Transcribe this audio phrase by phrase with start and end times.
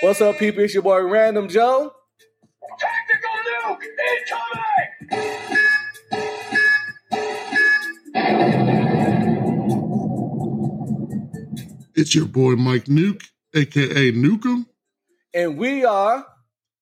[0.00, 0.62] What's up, people?
[0.62, 1.92] It's your boy Random Joe.
[2.78, 3.84] Tactical nuke
[5.18, 5.28] incoming!
[11.96, 13.24] It's your boy Mike Nuke,
[13.54, 14.66] aka Nukem.
[15.34, 16.24] And we are,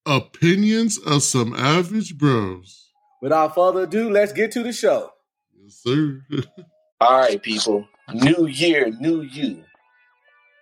[0.05, 2.91] Opinions of some average bros.
[3.21, 5.11] without further ado, let's get to the show.
[5.59, 6.21] Yes, sir.
[7.01, 7.89] All right, people.
[8.13, 9.65] New year, new you.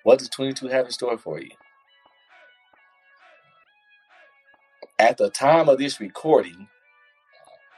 [0.05, 1.50] What does 22 have in store for you?
[4.98, 6.68] At the time of this recording,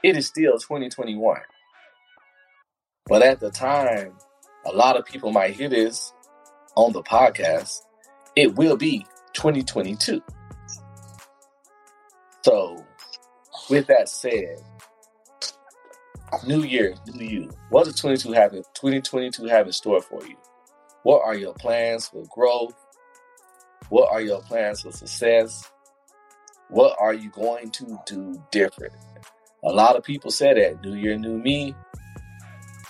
[0.02, 1.39] it is still 2021.
[3.06, 4.12] But at the time,
[4.66, 6.12] a lot of people might hear this
[6.77, 7.80] on the podcast.
[8.34, 10.23] It will be 2022.
[12.45, 12.84] So,
[13.70, 14.59] with that said,
[16.45, 17.51] New year, new you.
[17.70, 20.37] What does 22 have in 2022 have in store for you?
[21.03, 22.75] What are your plans for growth?
[23.89, 25.70] What are your plans for success?
[26.69, 28.95] What are you going to do different?
[29.64, 31.75] A lot of people say that new year, new me.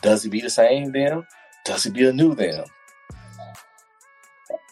[0.02, 1.26] Does it be the same them?
[1.64, 2.64] Does it be a new them?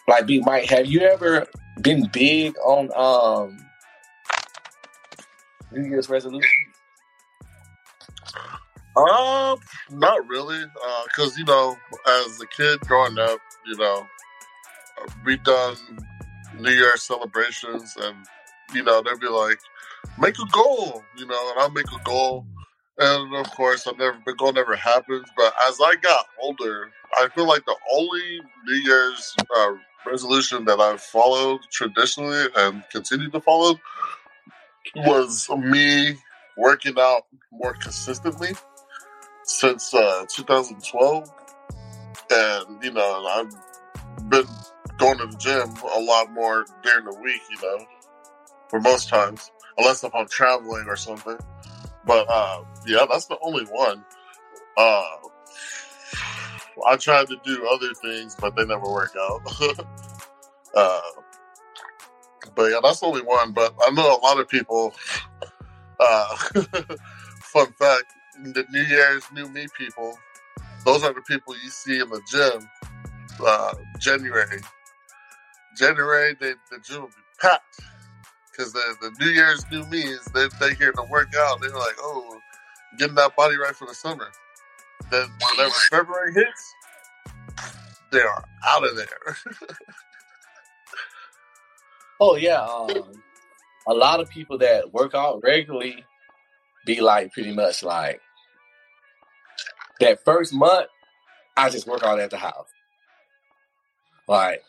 [0.07, 1.47] Like Big Mike, have you ever
[1.81, 3.57] been big on um
[5.71, 6.65] New Year's resolution?
[8.95, 9.59] Um,
[9.91, 10.63] not really,
[11.07, 11.75] because you know,
[12.07, 14.05] as a kid growing up, you know,
[15.25, 15.75] we done
[16.59, 18.25] New Year celebrations, and
[18.73, 19.59] you know, they'd be like,
[20.17, 22.45] "Make a goal," you know, and I'll make a goal,
[22.97, 25.27] and of course, I never the goal never happens.
[25.35, 29.73] But as I got older, I feel like the only New Year's uh,
[30.05, 33.79] resolution that I've followed traditionally and continue to follow
[34.95, 36.15] was me
[36.57, 38.53] working out more consistently
[39.43, 41.31] since uh, 2012,
[42.31, 44.45] and you know I've been
[44.97, 47.41] going to the gym a lot more during the week.
[47.49, 47.85] You know,
[48.75, 51.37] for most times, unless if I'm traveling or something.
[52.05, 54.03] But uh, yeah, that's the only one.
[54.75, 55.15] Uh,
[56.85, 59.41] I tried to do other things, but they never work out.
[60.75, 61.01] uh,
[62.53, 63.53] but yeah, that's the only one.
[63.53, 64.93] But I know a lot of people.
[65.97, 66.35] Uh,
[67.43, 68.03] fun fact:
[68.43, 70.17] the New Year's New Me people,
[70.83, 72.69] those are the people you see in the gym.
[73.41, 74.59] Uh, January,
[75.77, 77.81] January, they, the gym will be packed
[78.55, 81.61] because the, the New Year's New Me is they they here to work out.
[81.61, 82.39] They're like, oh,
[82.97, 84.27] getting that body right for the summer.
[85.11, 86.73] Then whenever February hits,
[88.11, 89.37] they are out of there.
[92.19, 93.11] Oh yeah, um,
[93.87, 96.05] a lot of people that work out regularly
[96.85, 98.21] be like pretty much like
[99.99, 100.87] that first month.
[101.57, 102.69] I just work out at the house.
[104.27, 104.61] Like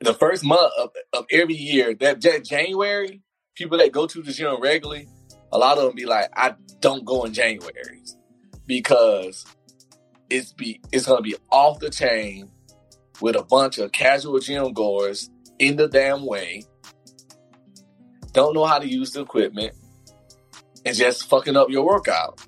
[0.00, 3.22] the first month of, of every year, that, that January,
[3.58, 5.08] people that go to the gym regularly,
[5.52, 8.02] a lot of them be like, I don't go in January
[8.66, 9.44] because
[10.30, 12.50] it's be it's gonna be off the chain
[13.20, 16.64] with a bunch of casual gym goers in the damn way
[18.32, 19.74] don't know how to use the equipment,
[20.84, 22.40] and just fucking up your workout.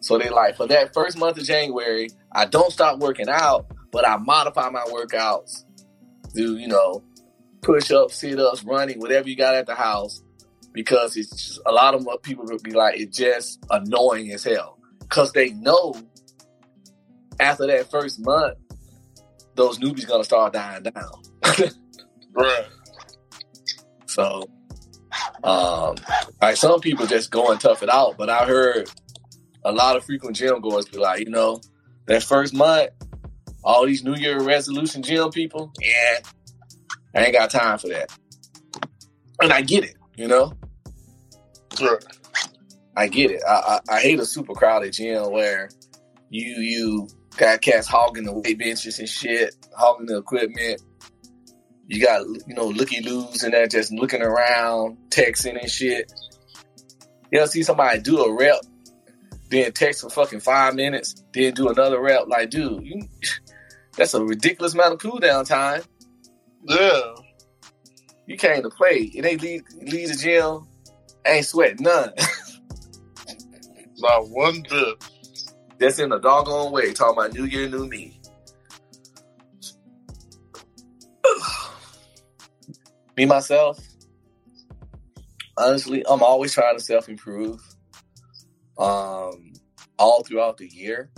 [0.00, 4.06] So they like for that first month of January, I don't stop working out, but
[4.06, 5.64] I modify my workouts.
[6.34, 7.02] Do you know
[7.62, 10.22] push ups, sit ups, running, whatever you got at the house,
[10.72, 14.78] because it's just, a lot of people will be like it's just annoying as hell
[15.00, 15.94] because they know
[17.38, 18.58] after that first month,
[19.54, 21.22] those newbies gonna start dying down.
[22.32, 22.66] right.
[24.06, 24.48] So,
[25.44, 25.96] um,
[26.40, 28.88] like some people just go and tough it out, but I heard
[29.64, 31.60] a lot of frequent gym goers be like, you know,
[32.06, 32.90] that first month,
[33.64, 36.20] all these New Year resolution gym people, yeah,
[37.14, 38.10] I ain't got time for that.
[39.40, 40.52] And I get it, you know,
[42.96, 43.42] I get it.
[43.46, 45.70] I, I, I hate a super crowded gym where
[46.28, 50.82] you you got cats hogging the weight benches and shit, hogging the equipment.
[51.86, 56.12] You got you know looky loos in there just looking around, texting and shit.
[57.30, 58.60] You ever see somebody do a rep,
[59.48, 62.26] then text for fucking five minutes, then do another rep?
[62.28, 63.08] Like, dude, you,
[63.96, 65.82] that's a ridiculous amount of cool down time.
[66.64, 67.14] Yeah.
[68.26, 69.10] You came to play.
[69.14, 70.68] It ain't leave, leave the gym,
[71.26, 72.12] ain't sweat none.
[73.98, 75.04] Not one bit.
[75.78, 76.92] That's in a doggone way.
[76.92, 78.20] Talking about New Year, New Me.
[83.16, 83.78] Me myself,
[85.56, 87.60] honestly, I'm always trying to self improve.
[88.78, 89.52] Um,
[89.98, 91.10] all throughout the year,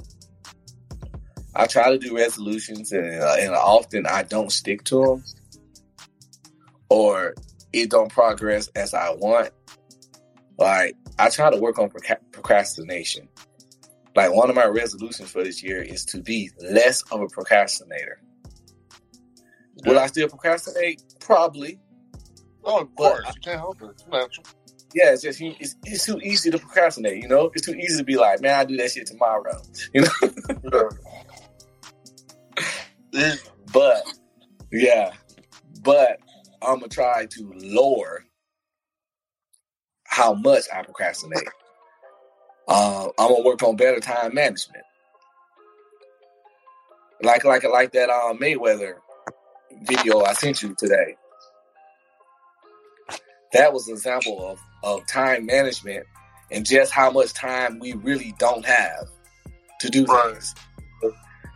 [1.55, 5.25] I try to do resolutions, and, uh, and often I don't stick to them.
[6.89, 7.35] Or
[7.73, 9.51] it don't progress as I want,
[10.59, 11.91] like I try to work on
[12.33, 13.29] procrastination.
[14.17, 18.21] Like one of my resolutions for this year is to be less of a procrastinator.
[19.85, 21.03] Will I still procrastinate?
[21.21, 21.81] Probably.
[22.63, 23.27] Oh, of But course.
[23.35, 23.91] You can't help it.
[23.91, 24.47] It's natural.
[24.95, 27.21] Yeah, it's just it's, it's too easy to procrastinate.
[27.21, 29.61] You know, it's too easy to be like, man, I do that shit tomorrow.
[29.93, 30.03] You
[30.71, 30.89] know,
[33.73, 34.03] but
[34.73, 35.13] yeah,
[35.83, 36.19] but
[36.63, 38.25] I'm gonna try to lower
[40.15, 41.49] how much I procrastinate.
[42.69, 44.85] Uh, I'm gonna work on better time management.
[47.21, 48.95] Like like like that uh, Mayweather
[49.83, 51.17] video I sent you today.
[53.55, 56.07] That was an example of, of time management
[56.53, 59.09] and just how much time we really don't have
[59.81, 60.55] to do things.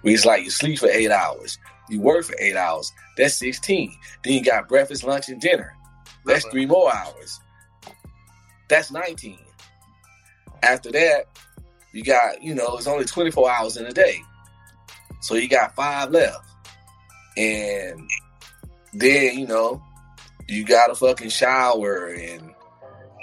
[0.02, 1.58] It's like you sleep for eight hours,
[1.88, 2.90] you work for eight hours.
[3.16, 3.94] That's sixteen.
[4.24, 5.76] Then you got breakfast, lunch, and dinner.
[6.24, 7.40] That's three more hours.
[8.68, 9.38] That's nineteen.
[10.62, 11.26] After that,
[11.92, 14.20] you got you know it's only twenty four hours in a day,
[15.20, 16.46] so you got five left,
[17.36, 18.08] and
[18.92, 19.82] then you know
[20.48, 22.54] you got a fucking shower and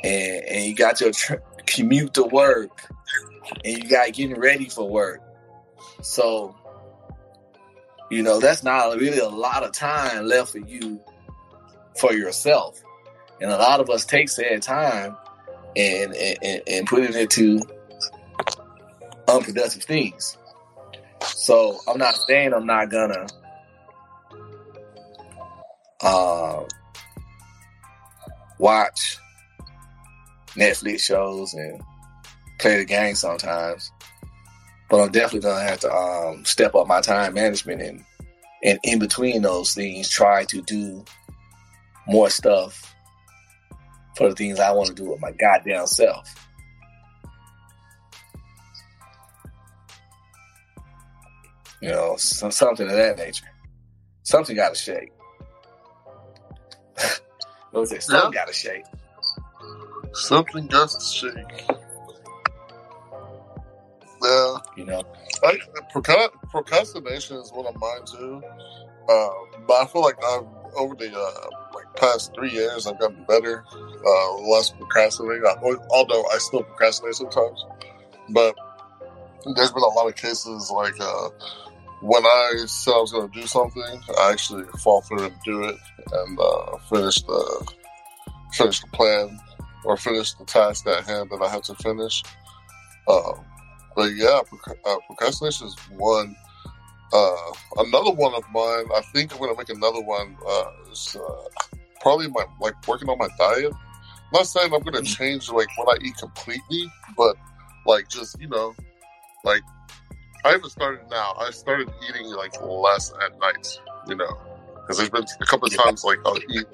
[0.04, 1.36] and and you got your tr-
[1.68, 2.82] commute to work,
[3.64, 5.22] and you got getting ready for work.
[6.02, 6.56] So
[8.10, 11.00] you know that's not really a lot of time left for you
[12.00, 12.82] for yourself,
[13.40, 15.16] and a lot of us take said time
[15.76, 17.62] and and, and- put it into
[19.28, 20.38] unproductive things.
[21.22, 23.28] So I'm not saying I'm not gonna
[26.02, 26.64] uh,
[28.60, 29.18] watch
[30.56, 31.82] Netflix shows and
[32.60, 33.92] play the game sometimes,
[34.90, 38.04] but I'm definitely gonna have to um, step up my time management and
[38.64, 41.04] and in between those things, try to do
[42.08, 42.95] more stuff
[44.16, 46.34] for the things I want to do with my goddamn self.
[51.82, 53.46] You know, some, something of that nature.
[54.24, 55.12] Something got to shake.
[57.72, 58.02] what was it?
[58.02, 58.86] Something got to shake.
[60.14, 61.66] Something got to shake.
[64.24, 64.58] Yeah.
[64.78, 65.04] You know,
[65.92, 68.42] procrastination is one of mine too.
[69.08, 69.30] Uh,
[69.68, 70.46] but I feel like I've
[70.76, 73.64] over the uh, like past three years, I've gotten better,
[74.06, 75.44] uh, less procrastinating.
[75.46, 75.56] I,
[75.92, 77.66] although I still procrastinate sometimes,
[78.30, 78.56] but
[79.56, 81.30] there's been a lot of cases like uh,
[82.02, 85.64] when I said I was going to do something, I actually fall through and do
[85.64, 85.78] it
[86.12, 87.74] and uh, finish the
[88.54, 89.40] finish the plan
[89.84, 92.24] or finish the task at hand that I have to finish.
[93.08, 93.46] Um,
[93.96, 94.42] but yeah,
[94.86, 96.36] uh, procrastination is one.
[97.14, 97.36] Uh,
[97.78, 98.86] another one of mine.
[98.96, 100.36] I think I'm gonna make another one.
[100.48, 103.74] Uh, is uh, probably my like working on my diet.
[104.36, 107.38] I'm not saying I'm gonna change like what I eat completely, but
[107.86, 108.76] like just you know,
[109.46, 109.62] like
[110.44, 111.36] I haven't started now.
[111.40, 113.80] I started eating like less at night.
[114.10, 114.38] You know,
[114.76, 116.66] because there's been a couple of times like I'll eat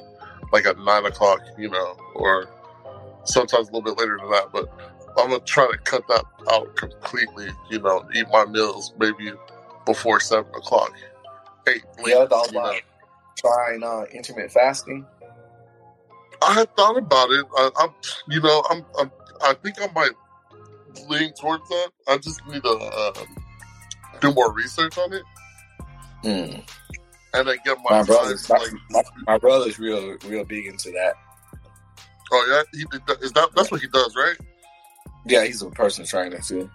[0.52, 1.42] like at nine o'clock.
[1.56, 2.50] You know, or
[3.26, 4.68] sometimes a little bit later than that, but.
[5.18, 7.50] I'm gonna try to cut that out completely.
[7.70, 9.34] You know, eat my meals maybe
[9.86, 10.94] before seven o'clock,
[11.68, 11.84] eight.
[12.06, 12.60] you ever thought you know.
[12.62, 12.82] about
[13.36, 15.06] trying uh, intermittent fasting?
[16.42, 17.46] I had thought about it.
[17.58, 17.90] I, I'm,
[18.28, 19.12] you know, I'm, I'm,
[19.44, 20.12] I think I might
[21.08, 21.90] lean towards that.
[22.08, 22.70] I just need to
[23.18, 23.28] um,
[24.22, 25.24] do more research on it
[26.24, 26.60] Hmm.
[27.34, 30.92] and then get my, My brother's my, like, my, my brother's real real big into
[30.92, 31.14] that.
[32.32, 33.24] oh yeah, he did that.
[33.24, 34.36] Is that that's what he does, right?
[35.26, 36.70] Yeah, he's a personal trainer too.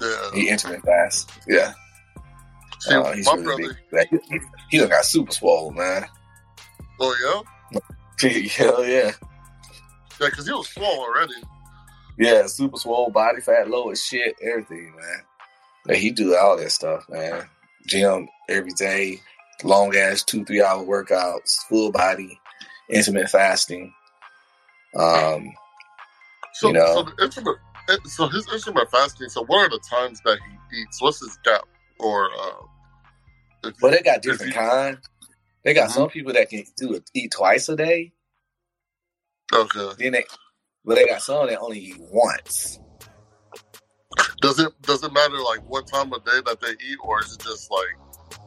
[0.00, 0.30] Yeah.
[0.34, 1.30] He intermittent fast.
[1.48, 1.72] Yeah,
[2.80, 3.56] See, uh, my really brother.
[3.90, 4.12] big.
[4.12, 6.04] Like, he, he done got super swole, man.
[7.00, 7.50] Oh yeah,
[8.56, 9.12] Hell yeah,
[10.20, 11.34] yeah, because he was small already.
[12.18, 15.20] yeah, super swole, body fat low as shit, everything, man.
[15.86, 17.46] Like, he do all that stuff, man.
[17.86, 19.20] Gym every day,
[19.62, 22.40] long ass two three hour workouts, full body,
[22.90, 23.92] intermittent fasting.
[24.98, 25.52] Um,
[26.54, 26.94] So, You know.
[26.94, 27.58] so the instrument,
[28.06, 29.28] so his instrument fasting.
[29.28, 30.38] So, what are the times that
[30.72, 31.02] he eats?
[31.02, 31.62] What's his gap?
[32.00, 34.98] Or, uh, but they got if different he- kinds.
[35.66, 35.94] They got Mhm.
[35.94, 38.12] some people that can do it, eat twice a day.
[39.52, 39.94] Okay.
[39.98, 40.24] Then they,
[40.84, 42.78] but they got some that only eat once.
[44.40, 47.34] Does it does it matter like what time of day that they eat, or is
[47.34, 47.98] it just like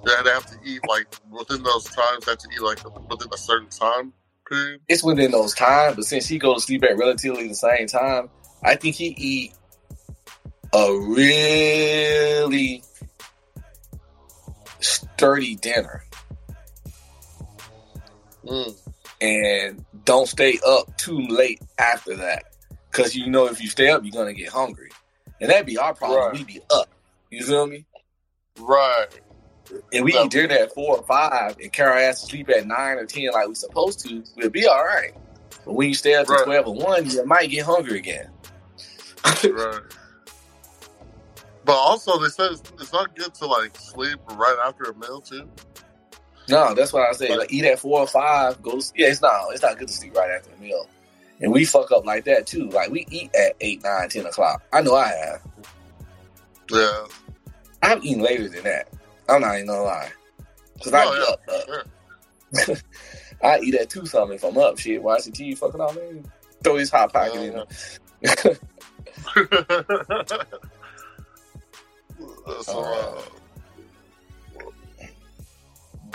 [0.05, 2.23] they they have to eat like within those times?
[2.23, 4.13] They have to eat like within a certain time
[4.47, 4.79] period.
[4.87, 8.29] It's within those times, but since he goes to sleep at relatively the same time,
[8.63, 9.53] I think he eat
[10.73, 12.81] a really
[14.79, 16.05] sturdy dinner.
[18.49, 18.75] Mm.
[19.21, 22.43] And don't stay up too late after that.
[22.91, 24.89] Cause you know if you stay up, you're gonna get hungry.
[25.39, 26.19] And that'd be our problem.
[26.19, 26.33] Right.
[26.33, 26.89] We be up.
[27.29, 27.85] You feel me?
[28.59, 29.07] Right.
[29.93, 32.65] And we eat dinner at four or five and carry our ass to sleep at
[32.65, 35.11] nine or ten like we're supposed to, we'll be all right.
[35.65, 36.45] But when you stay up to Right.
[36.45, 38.29] twelve or one, you might get hungry again.
[39.43, 39.81] Right.
[41.65, 45.21] But also, they said it's, it's not good to like sleep right after a meal
[45.21, 45.47] too.
[46.49, 48.61] No, that's why I say like eat at four or five.
[48.61, 50.87] Go to, yeah, it's not it's not good to sleep right after the meal.
[51.41, 52.69] And we fuck up like that too.
[52.69, 54.63] Like we eat at eight, nine, ten o'clock.
[54.73, 55.41] I know I have.
[56.71, 57.05] Yeah.
[57.81, 58.89] I've eaten later than that.
[59.29, 60.11] I'm not even gonna lie.
[60.83, 61.13] Cause I Oh,
[61.47, 61.87] yeah, up,
[62.57, 62.65] up.
[62.65, 62.75] sure.
[63.43, 64.77] I eat at two something if I'm up.
[64.79, 66.25] Shit, watching TV, fucking all man.
[66.63, 67.63] Throw this hot pocket in.
[68.21, 68.35] Yeah.
[68.43, 68.57] there.
[72.63, 73.21] so, uh,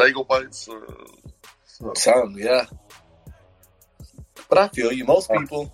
[0.05, 0.87] bagel bites or
[1.97, 2.67] Something, yeah.
[4.49, 5.05] But I feel you.
[5.05, 5.73] Most people,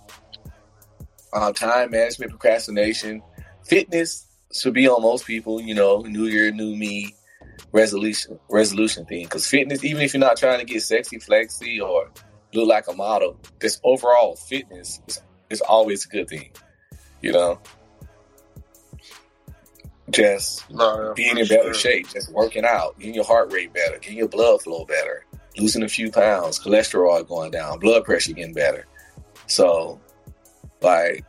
[1.32, 3.22] uh, time management, procrastination,
[3.64, 5.60] fitness should be on most people.
[5.60, 7.14] You know, New Year, new me,
[7.72, 9.24] resolution, resolution thing.
[9.24, 12.10] Because fitness, even if you're not trying to get sexy, flexy, or
[12.54, 15.20] look like a model, this overall fitness is,
[15.50, 16.50] is always a good thing.
[17.20, 17.60] You know,
[20.10, 21.74] just no, being in better sure.
[21.74, 25.24] shape, just working out, getting your heart rate better, getting your blood flow better,
[25.58, 28.86] losing a few pounds, cholesterol going down, blood pressure getting better.
[29.46, 30.00] So,
[30.80, 31.24] like,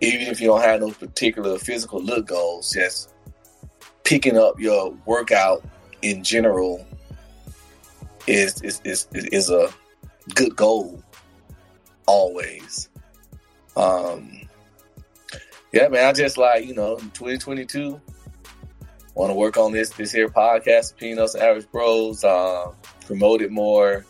[0.00, 3.14] even if you don't have no particular physical look goals, just
[4.04, 5.64] picking up your workout
[6.02, 6.86] in general
[8.26, 9.68] is is is, is a
[10.34, 11.02] good goal
[12.06, 12.88] always.
[13.76, 14.43] Um,
[15.74, 18.00] yeah, man, I just like, you know, 2022,
[19.14, 22.74] want to work on this this here podcast, Peanuts Average Bros, um,
[23.06, 24.04] promote it more,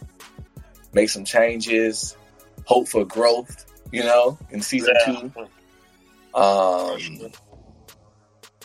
[0.93, 2.17] make some changes,
[2.65, 5.15] hope for growth, you know, in season Yeah.
[5.31, 6.39] two.
[6.39, 6.99] Um,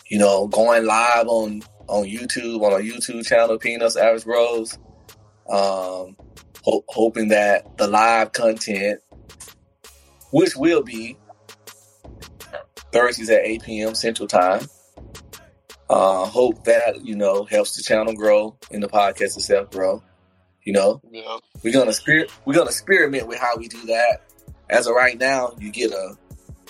[0.10, 4.78] you know, going live on on YouTube on our YouTube channel, Peanuts Average Bros.
[5.50, 6.16] Um,
[6.64, 9.02] ho- hoping that the live content,
[10.32, 11.18] which will be
[12.92, 13.96] Thursdays at 8 p.m.
[13.96, 14.62] Central Time.
[15.90, 20.04] Uh, hope that you know helps the channel grow and the podcast itself grow.
[20.64, 21.38] You know, Yeah.
[21.64, 24.22] we're gonna spirit we're gonna experiment with how we do that.
[24.70, 26.16] As of right now, you get a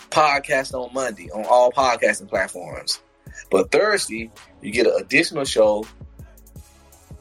[0.09, 3.01] podcast on Monday on all podcasting platforms.
[3.51, 5.85] But Thursday, you get an additional show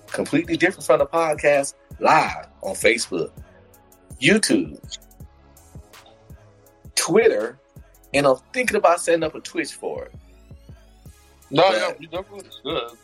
[0.07, 3.33] completely different from the podcast live on Facebook,
[4.23, 4.79] YouTube,
[6.95, 7.59] Twitter,
[8.15, 10.15] and I'm thinking about setting up a Twitch for it.
[11.51, 11.77] No, Right.
[11.77, 12.99] yeah, we definitely should.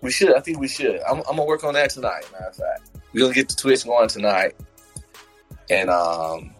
[0.00, 0.34] We should.
[0.34, 1.00] I think we should.
[1.02, 2.24] I'm, I'm gonna work on that tonight.
[2.32, 4.54] Matter of fact, we're gonna get the Twitch going tonight.
[5.70, 6.54] And um,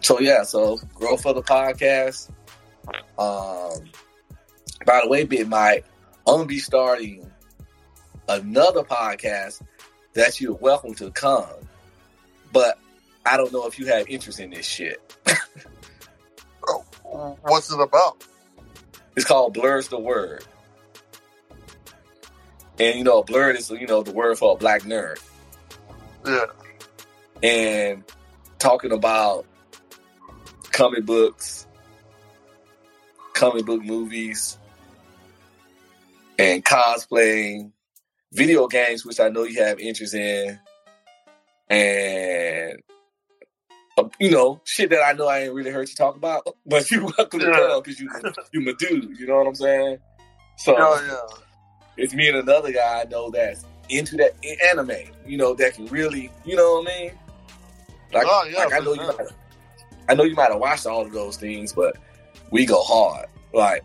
[0.00, 2.30] so yeah, so growth for the podcast.
[3.18, 3.90] Um,
[4.86, 5.84] by the way, Big Mike,
[6.26, 7.30] I'm gonna be starting
[8.28, 9.62] another podcast
[10.14, 11.46] that you're welcome to come,
[12.52, 12.78] but
[13.26, 15.00] I don't know if you have interest in this shit.
[17.42, 18.24] What's it about?
[19.16, 20.44] It's called Blerds the Word.
[22.78, 25.18] And you know, blerd is you know the word for a black nerd.
[26.26, 26.46] Yeah.
[27.42, 28.04] and
[28.58, 29.46] talking about
[30.72, 31.66] comic books,
[33.32, 34.58] comic book movies,
[36.38, 37.70] and cosplaying,
[38.32, 40.58] video games, which I know you have interest in,
[41.70, 42.82] and
[44.20, 47.04] you know shit that I know I ain't really heard you talk about, but you
[47.18, 48.10] welcome to come because you
[48.52, 49.18] you my dude.
[49.18, 49.98] You know what I'm saying?
[50.56, 52.02] So Oh, yeah.
[52.04, 54.34] it's me and another guy I know that's into that
[54.70, 54.90] anime,
[55.26, 57.12] you know, that can really, you know what I mean?
[58.12, 59.16] Like, Oh, yeah, like I know you sure.
[59.18, 59.26] might,
[60.08, 61.96] I know you might have watched all of those things, but
[62.50, 63.26] we go hard.
[63.52, 63.84] Like,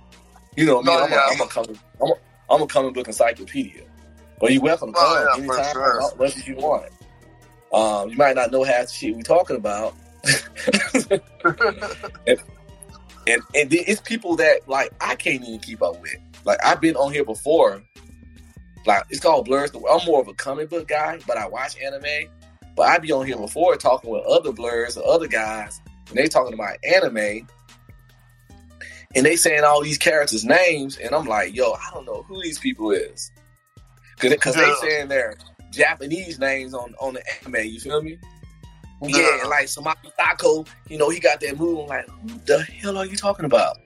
[0.55, 1.27] you know, me, No, oh, I'm, yeah.
[1.29, 2.13] a, I'm a comic, I'm a,
[2.49, 3.83] I'm a comic book encyclopedia.
[4.39, 6.01] But you're welcome to Oh, come yeah, anytime, sure.
[6.03, 6.91] as much as you want.
[7.73, 9.95] Um, you might not know half the shit we talking about,
[12.27, 12.37] and
[13.27, 16.15] and then it's people that like I can't even keep up with.
[16.45, 17.81] Like I've been on here before.
[18.85, 19.75] Like it's called Blerds.
[19.75, 22.29] I'm more of a comic book guy, but I watch anime.
[22.75, 26.27] But I be on here before talking with other blerds or other guys, and they
[26.27, 27.47] talking about anime,
[29.13, 32.41] and they saying all these characters' names, and I'm like, yo, I don't know who
[32.41, 33.31] these people is,
[34.21, 34.73] because Yeah.
[34.81, 35.35] they saying their
[35.71, 37.65] Japanese names on on the anime.
[37.65, 38.17] You feel me?
[39.03, 41.79] Yeah, like Samaki Sako, you know, he got that move.
[41.79, 43.77] I'm like, who the hell are you talking about?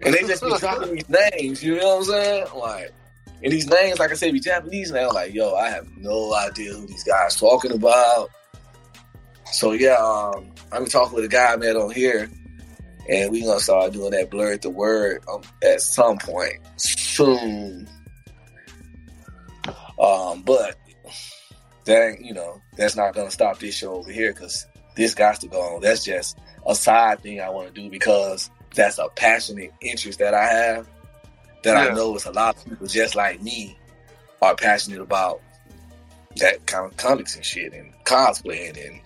[0.00, 2.46] And they just be dropping these names, you know what I'm saying?
[2.56, 2.92] Like,
[3.42, 5.10] and these names, like I said, be Japanese now.
[5.10, 8.30] Like, yo, I have no idea who these guys talking about.
[9.52, 12.30] So yeah, um, I'm talking with a guy I met on here,
[13.10, 17.88] and we gonna start doing that blerd the word um, at some point soon.
[19.98, 20.76] Um, but
[21.84, 25.40] that ain't you know that's not gonna stop this show over here because this got
[25.40, 25.80] to go on.
[25.80, 30.34] That's just a side thing I want to do because that's a passionate interest that
[30.34, 30.86] I have
[31.62, 31.92] that Yeah.
[31.92, 33.76] I know it's a lot of people just like me
[34.40, 35.40] are passionate about
[36.36, 39.00] that kind of comics and shit and cosplaying and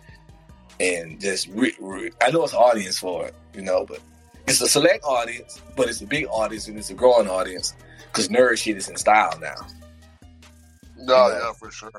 [0.79, 4.01] and just re- re- I know it's an audience for it, you know, but
[4.47, 7.75] it's a select audience, but it's a big audience and it's a growing audience
[8.13, 9.55] because nerd shit is in style now.
[9.59, 11.39] Oh, no, Yeah.
[11.39, 11.91] yeah, for sure.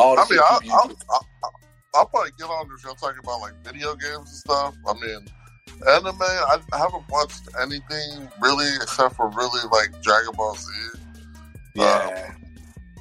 [0.00, 1.18] All the I mean, shit I, people I, use- I,
[1.94, 4.74] I'll probably get on if you're talking about like video games and stuff.
[4.88, 5.26] I mean,
[5.88, 10.66] anime, I, I haven't watched anything really except for really like Dragon Ball Z
[11.74, 12.32] yeah,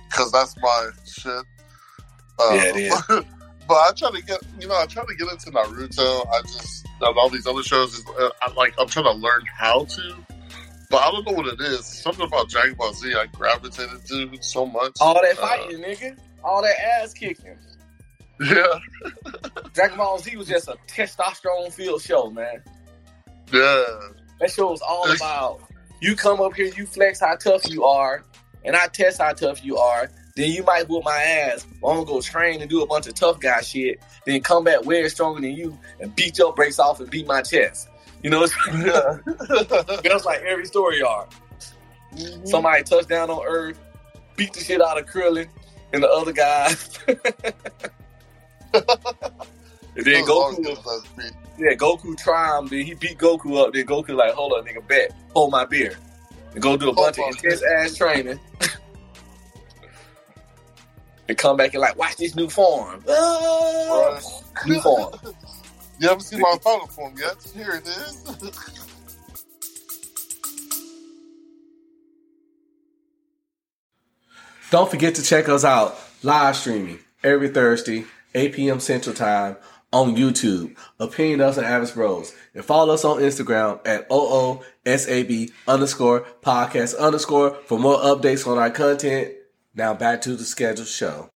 [0.09, 1.31] because that's my shit.
[2.39, 3.03] Uh, Yeah, it is.
[3.67, 6.27] but I try to get, you know, I try to get into Naruto.
[6.31, 7.93] I just and all these other shows.
[7.95, 10.15] Is, uh, I like, I'm trying to learn how to,
[10.89, 11.85] but I don't know what it is.
[11.85, 14.93] Something about Dragon Ball Z I gravitated to so much.
[15.01, 17.57] all that Uh, fighting, nigga, all that ass kicking.
[18.41, 18.79] yeah,
[19.73, 22.63] Dragon Ball Z was just a testosterone filled show, man.
[23.51, 23.83] yeah,
[24.39, 25.61] That show was all about
[26.01, 28.23] you come up here, you flex how tough you are,
[28.63, 30.09] and I test how tough you are.
[30.37, 31.65] Then you might whoop my ass.
[31.75, 34.01] I'm gonna go train and do a bunch of tough guy shit.
[34.25, 37.41] Then come back way stronger than you and beat your brakes off and beat my
[37.41, 37.89] chest.
[38.23, 38.55] You know, it's,
[40.03, 41.31] that's like every story arc.
[42.15, 42.47] Mhm.
[42.47, 43.77] Somebody touched down on Earth,
[44.37, 45.47] beat the shit out of Krillin
[45.93, 46.73] and the other guy.
[48.73, 51.31] and then Goku get us beat.
[51.57, 52.71] Yeah, Goku triumphed.
[52.71, 53.73] Then he beat Goku up.
[53.73, 55.97] Then Goku like, hold on, nigga, bet, hold my beer,
[56.53, 58.39] and go do a bunch of intense ass training,
[61.27, 63.03] and come back and like, watch this new form.
[63.09, 64.19] Ah,
[64.65, 65.13] New form.
[66.01, 67.35] You haven't seen my final form yet?
[67.53, 68.23] Here it is.
[74.71, 78.05] Don't forget to check us out live streaming every Thursday,
[78.35, 78.79] 8 p.m.
[78.79, 79.57] Central Time
[79.91, 80.75] on YouTube.
[80.99, 82.35] Opinions of Some Average Bros.
[82.53, 88.69] And follow us on Instagram at OOSAB underscore podcast underscore for more updates on our
[88.69, 89.33] content.
[89.73, 91.29] Now back to the scheduled show.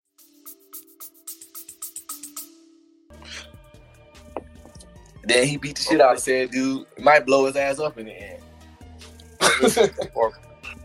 [5.24, 6.86] Then he beat the shit out of said dude.
[7.00, 8.44] Might blow his ass up in the end.
[10.16, 10.34] or,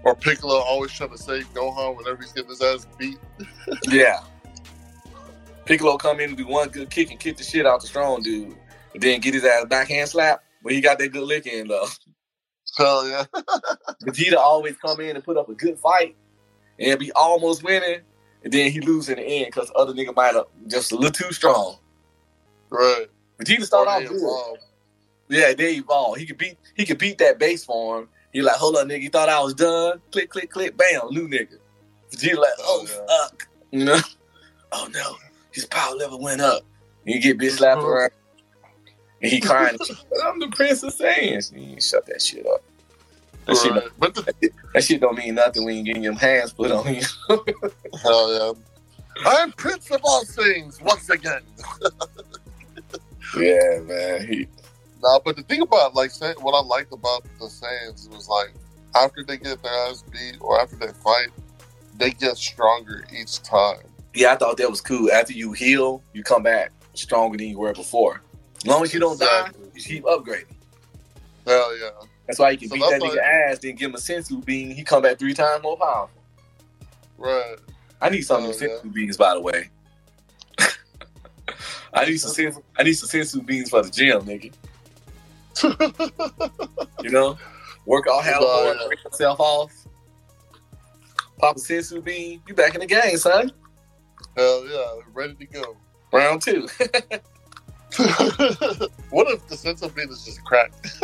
[0.06, 3.18] or Piccolo always trying to save Gohan whenever he's getting his ass beat.
[3.88, 4.20] Yeah.
[5.64, 8.22] Piccolo come in and do one good kick and kick the shit out the strong
[8.22, 8.56] dude,
[8.94, 10.44] and then get his ass backhand slap.
[10.62, 11.88] But he got that good lick in though.
[12.78, 13.24] Hell yeah.
[14.04, 16.14] Vegeta always come in and put up a good fight
[16.78, 18.00] and be almost winning,
[18.44, 20.94] and then he lose in the end because the other nigga might have just a
[20.94, 21.78] little too strong.
[22.70, 23.06] Right.
[23.40, 24.16] Vegeta start Or off good.
[24.18, 24.58] evolve.
[25.28, 26.18] Yeah, they evolve.
[26.18, 28.08] He could beat he could beat that base form.
[28.32, 30.00] He like, hold up, nigga, you thought I was done?
[30.12, 31.56] Click, click, click, bam, new nigga.
[32.10, 33.48] Vegeta like, oh Oh, fuck.
[33.70, 33.98] You know?
[34.72, 35.16] Oh no,
[35.52, 36.62] his power level went up.
[37.04, 37.88] You get bitch slapped uh-huh.
[37.88, 38.10] around.
[39.22, 39.78] And he crying.
[40.24, 41.56] I'm the Prince of Saiyans.
[41.56, 42.62] You shut that shit up.
[43.46, 43.88] That, shit, Right.
[43.98, 47.00] But the, that shit don't mean nothing when you getting your hands put on you.
[48.02, 48.52] hell yeah.
[49.24, 51.42] I'm Prince of all things once again.
[53.38, 54.26] yeah, man.
[54.26, 54.48] He,
[55.02, 58.52] Nah, but the thing about like say, what I liked about the Saiyans was like
[58.94, 61.28] after they get their ass beat or after they fight,
[61.98, 63.78] they get stronger each time.
[64.14, 65.10] yeah, I thought that was cool.
[65.12, 68.22] After you heal, you come back stronger than you were before.
[68.56, 70.46] As long as you don't die, you keep upgrading.
[71.46, 71.90] Hell yeah.
[72.26, 73.18] That's why you can So beat that nigga
[73.50, 74.70] ass, then give him a senzu bean.
[74.70, 76.22] He come back three times more powerful.
[77.18, 77.56] Right.
[78.00, 79.68] I need some of Oh, senzu beans, by the way.
[81.94, 84.52] I need some senzu, I need some senzu beans for the gym, nigga.
[87.02, 87.38] You know,
[87.84, 89.72] work all hell hard, break yourself off.
[91.38, 93.52] Pop a senzu bean, you back in the game, son.
[94.36, 95.02] Hell yeah.
[95.12, 95.76] Ready to go.
[96.12, 96.62] Round two.
[99.10, 100.98] what if the sense of being is just cracked?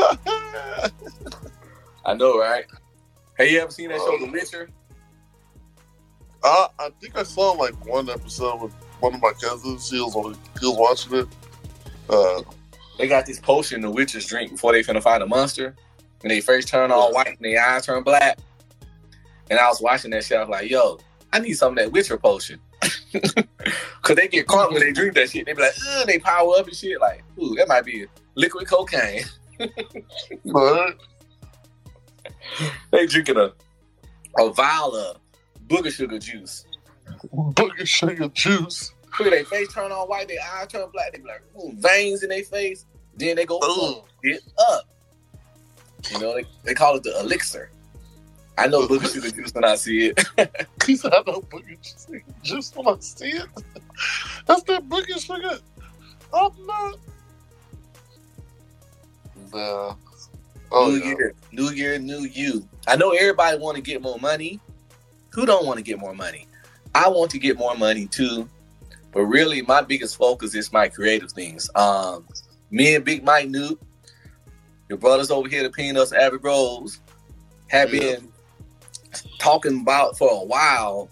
[2.04, 2.64] I know, right?
[3.38, 4.68] Have you ever seen that show, The Witcher?
[6.42, 9.88] I, I think I saw like one episode with one of my cousins.
[9.90, 11.28] He was on, was watching it.
[12.10, 12.42] Uh,
[12.98, 15.74] They got this potion the witches drink before they finna fight a monster.
[16.22, 18.38] And they first turn all white and their eyes turn black.
[19.50, 20.38] And I was watching that shit.
[20.38, 20.98] I was like, yo,
[21.32, 22.60] I need some of that Witcher potion.
[24.02, 25.46] Cause they get caught when they drink that shit.
[25.46, 27.00] They be like, ugh, they power up and shit.
[27.00, 29.24] Like, ooh, that might be liquid cocaine.
[30.46, 30.96] but
[32.90, 33.52] they drinking a
[34.38, 35.18] a vial of
[35.66, 36.64] booger sugar juice.
[37.32, 38.92] booger sugar juice.
[39.22, 42.22] Quick their face turn on white, their eyes turn black, they be like, ooh, veins
[42.22, 42.86] in their face.
[43.16, 44.02] Then they go Ooh.
[44.22, 44.84] get up.
[46.10, 47.70] You know, they, they call it the elixir.
[48.58, 49.20] I know Booker T.
[49.20, 50.24] the juice when I see it.
[50.86, 53.46] He said, I know boogie sugar juice when I see it.
[54.46, 55.58] That's that boogie sugar.
[56.34, 56.98] I'm not.
[59.54, 59.94] Yeah.
[60.72, 61.04] Oh, new yeah.
[61.04, 62.66] year, new year, new you.
[62.88, 64.58] I know everybody want to get more money.
[65.30, 66.48] Who don't want to get more money?
[66.94, 68.48] I want to get more money too,
[69.12, 71.70] but really, my biggest focus is my creative things.
[71.74, 72.26] Um,
[72.70, 73.78] me and Big Mike Nuke,
[74.88, 77.00] your brothers over here, the Peanuts, Avid Rose,
[77.68, 78.00] have Yeah.
[78.16, 78.32] been
[79.38, 81.08] talking about for a while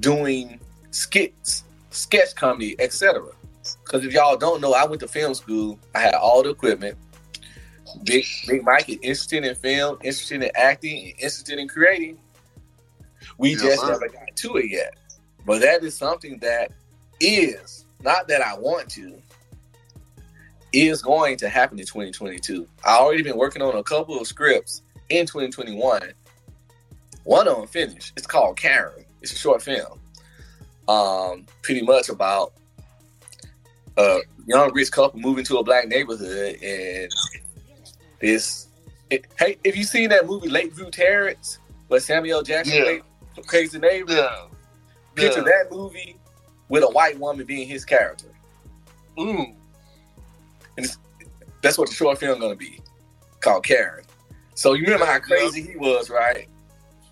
[0.00, 0.60] doing
[0.90, 3.22] skits, sketch comedy, etc.
[3.84, 5.78] Because if y'all don't know, I went to film school.
[5.94, 6.96] I had all the equipment.
[8.04, 12.18] Big Big Mike is interested in film, interested in acting, and interested in creating.
[13.38, 13.88] We Yes, just sir.
[13.88, 14.94] never got to it yet.
[15.44, 16.70] But that is something that
[17.20, 19.20] is not that I want to,
[20.72, 22.66] is going to happen in 2022.
[22.84, 26.02] I already been working on a couple of scripts in 2021.
[27.24, 28.12] One of them finished.
[28.16, 29.04] It's called Karen.
[29.20, 29.98] It's a short film.
[30.88, 32.52] Um, pretty much about
[33.96, 37.10] a young rich couple moving to a black neighborhood and
[38.20, 38.68] this
[39.10, 42.82] it, hey if you seen that movie Lakeview Terrace where Samuel Jackson Yeah.
[42.84, 43.02] played
[43.46, 44.46] crazy neighbor Yeah.
[45.14, 45.44] picture yeah.
[45.44, 46.16] that movie
[46.70, 48.28] with a white woman being his character.
[49.18, 49.44] Ooh.
[50.78, 50.86] And
[51.60, 52.80] that's what the short film gonna be
[53.40, 54.04] called Karen.
[54.54, 56.48] So you remember how crazy he was right?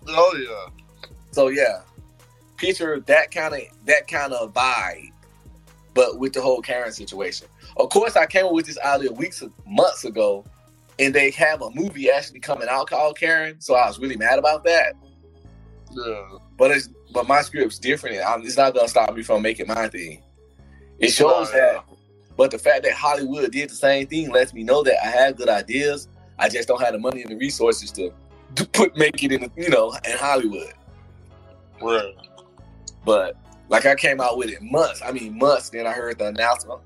[0.07, 1.09] Oh, yeah.
[1.31, 1.81] so yeah.
[2.57, 5.11] Picture that kind of that kind of vibe
[5.93, 7.47] but with the whole Karen situation.
[7.77, 10.45] Of course I came up with this idea weeks months ago
[10.97, 14.39] and they have a movie actually coming out called Karen so I was really mad
[14.39, 14.93] about that
[15.91, 16.37] Yeah.
[16.57, 18.19] but it's but my script's different.
[18.25, 20.23] I'm, it's not gonna stop me from making my thing.
[20.99, 21.83] It shows that,
[22.37, 25.37] but the fact that Hollywood did the same thing lets me know that I have
[25.37, 26.07] good ideas.
[26.37, 28.13] I just don't have the money and the resources to,
[28.55, 30.73] to put make it in you know in Hollywood.
[31.81, 32.15] Right.
[33.05, 33.35] But
[33.69, 35.01] like I came out with it months.
[35.03, 35.69] I mean months.
[35.69, 36.81] Then I heard the announcement,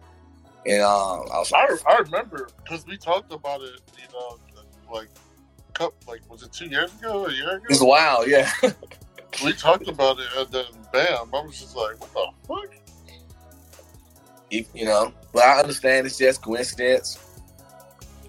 [0.66, 4.39] and um, I was I, like, I remember because we talked about it, you know,
[4.94, 5.10] like,
[5.73, 7.65] cup, like was it two years ago, a year ago?
[7.69, 7.88] "It's ago?
[7.89, 8.51] wild, yeah."
[9.43, 12.83] We talked about it, and then bam, I was just like, what the fuck?
[14.53, 15.13] you you know.
[15.33, 17.19] But I understand it's just coincidence.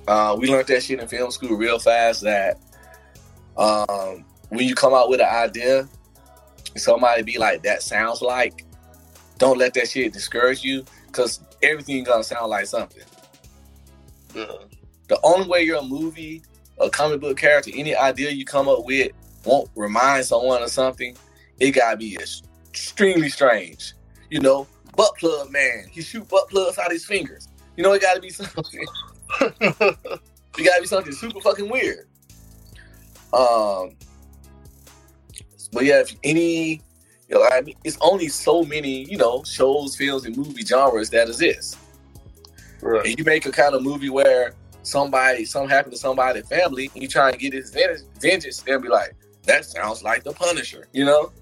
[0.09, 2.59] Uh, we learned that shit in film school real fast that
[3.57, 5.89] um, when you come out with an idea,
[6.77, 8.65] somebody be like, "That sounds like,"
[9.39, 13.03] don't let that shit discourage you because everything gonna sound like something.
[14.35, 14.47] Yeah.
[15.09, 16.43] The only way you're a movie,
[16.85, 19.13] a comic book character, any idea you come up with
[19.45, 21.17] won't remind someone of something,
[21.61, 23.95] it gotta be extremely strange.
[24.31, 24.67] You know,
[24.97, 27.49] butt plug man, he shoot butt plugs out his fingers.
[27.77, 28.87] You know, it gotta be something.
[30.57, 32.07] It gotta be something super fucking weird.
[33.33, 33.97] Um,
[35.73, 36.81] but yeah, if any,
[37.29, 41.11] you know, I mean, it's only so many, you know, shows, films, and movie genres
[41.11, 41.77] that exist.
[42.81, 43.05] right.
[43.05, 47.03] And you make a kind of movie where somebody, something happened to somebody's family, and
[47.03, 50.87] you try and get his ven- vengeance, they'll be like, that sounds like the Punisher,
[50.93, 51.33] you know?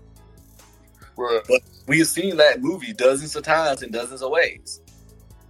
[1.16, 1.42] Right.
[1.86, 4.80] We have seen that movie dozens of times in dozens of ways.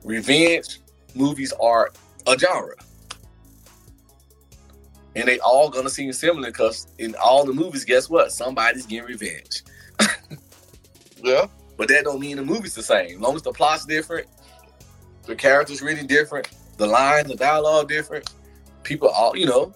[0.04, 0.80] Revenge
[1.14, 1.92] movies are
[2.26, 2.74] a genre.
[5.14, 8.32] And they all gonna seem similar because in all the movies, guess what?
[8.32, 9.62] Somebody's getting revenge.
[11.22, 11.46] Yeah.
[11.76, 13.16] But that don't mean the movie's the same.
[13.16, 14.26] As long as the plot's different,
[15.24, 18.32] the characters really different, the lines, the dialogue different,
[18.82, 19.72] people all you know,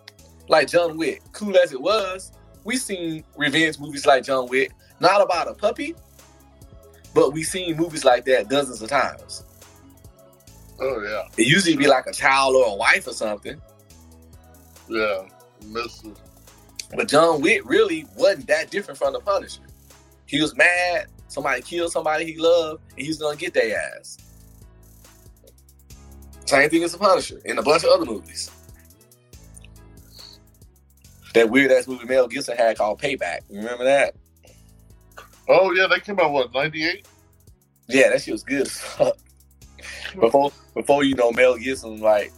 [0.49, 2.33] like John Wick, cool as it was,
[2.65, 5.95] we seen revenge movies like John Wick, not about a puppy,
[7.15, 9.45] but we seen movies like that dozens of times.
[10.81, 11.29] Oh yeah.
[11.37, 13.61] It usually be like a child or a wife or something.
[14.89, 15.23] Yeah.
[15.63, 16.17] Mrs.
[16.95, 19.63] But John Wick really wasn't that different from the Punisher.
[20.27, 24.19] He was mad, somebody killed somebody he loved, and he's gonna get their ass.
[26.47, 28.51] Same thing as the Punisher in a bunch of other movies.
[31.35, 33.41] That weird ass movie Mel Gibson had called Payback.
[33.51, 34.15] You remember that?
[35.49, 37.07] Oh yeah, that came out what ninety eight.
[37.89, 38.69] Yeah, that shit was good.
[40.21, 42.33] before before you know Mel Gibson like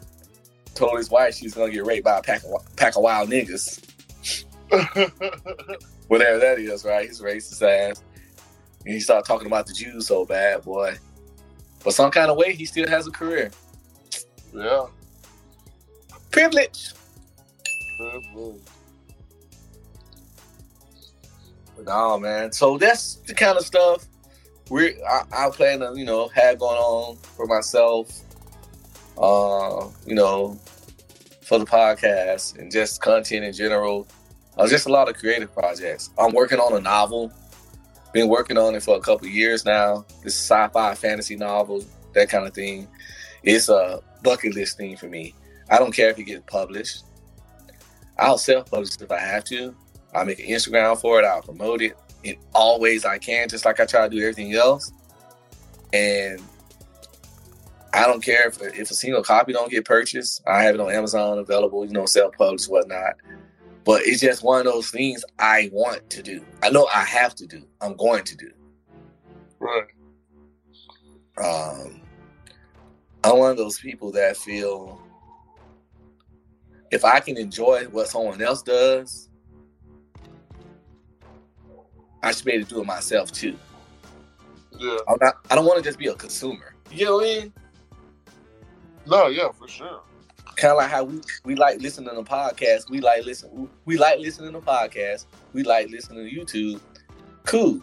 [0.74, 3.84] told his wife she's gonna get raped by a pack of pack of wild niggas.
[6.08, 7.06] Whatever that is, right?
[7.06, 8.02] He's racist ass.
[8.84, 10.96] And he started talking about the Jews so bad, boy.
[11.84, 13.50] But some kind of way he still has a career.
[14.54, 14.86] Yeah.
[16.30, 16.92] Privilege.
[17.98, 18.60] Good move.
[21.76, 22.52] But no, man.
[22.52, 24.06] So that's the kind of stuff
[24.70, 28.10] we I, I plan to you know have going on for myself,
[29.16, 30.58] uh, you know,
[31.42, 34.06] for the podcast and just content in general.
[34.56, 36.10] Uh, just a lot of creative projects.
[36.18, 37.32] I'm working on a novel.
[38.12, 40.04] Been working on it for a couple of years now.
[40.24, 41.84] This sci-fi fantasy novel,
[42.14, 42.88] that kind of thing.
[43.44, 45.34] It's a bucket list thing for me.
[45.70, 47.04] I don't care if it gets published.
[48.18, 49.74] I'll self-publish if I have to.
[50.14, 51.24] I'll make an Instagram for it.
[51.24, 54.54] I'll promote it in all ways I can, just like I try to do everything
[54.54, 54.92] else.
[55.92, 56.42] And
[57.92, 60.42] I don't care if if a single copy don't get purchased.
[60.46, 63.14] I have it on Amazon available, you know, self-published, whatnot.
[63.84, 66.44] But it's just one of those things I want to do.
[66.62, 67.62] I know I have to do.
[67.80, 68.50] I'm going to do.
[69.60, 69.86] Right.
[71.42, 72.02] Um,
[73.24, 75.00] I'm one of those people that feel
[76.90, 79.28] if I can enjoy what someone else does,
[82.22, 83.56] I should be able to do it myself too.
[84.78, 84.96] Yeah.
[85.08, 85.38] I'm not.
[85.50, 86.74] I don't want to just be a consumer.
[86.90, 87.52] You know what I mean?
[89.06, 90.02] No, yeah, for sure.
[90.56, 92.90] Kind of like how we, we like listening to podcasts.
[92.90, 93.68] We like listen.
[93.84, 95.26] We like listening to podcasts.
[95.52, 96.80] We like listening to YouTube.
[97.44, 97.80] Cool,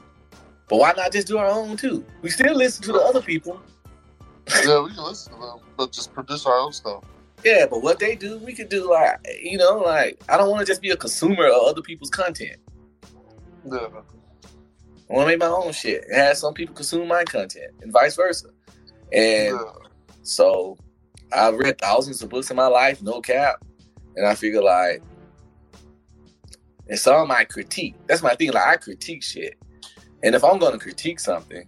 [0.67, 2.05] but why not just do our own too?
[2.21, 3.61] We still listen to the other people.
[4.65, 7.03] Yeah, we can listen to them, but just produce our own stuff.
[7.43, 10.65] Yeah, but what they do, we could do like you know, like I don't want
[10.65, 12.57] to just be a consumer of other people's content.
[13.65, 13.87] Yeah.
[15.09, 17.91] I want to make my own shit and have some people consume my content and
[17.91, 18.47] vice versa.
[19.11, 19.71] And yeah.
[20.23, 20.77] so
[21.31, 23.63] I've read thousands of books in my life, no cap.
[24.15, 25.03] And I figure like,
[26.87, 27.95] and some I critique.
[28.07, 28.51] That's my thing.
[28.51, 29.55] Like I critique shit.
[30.23, 31.67] And if I'm gonna critique something,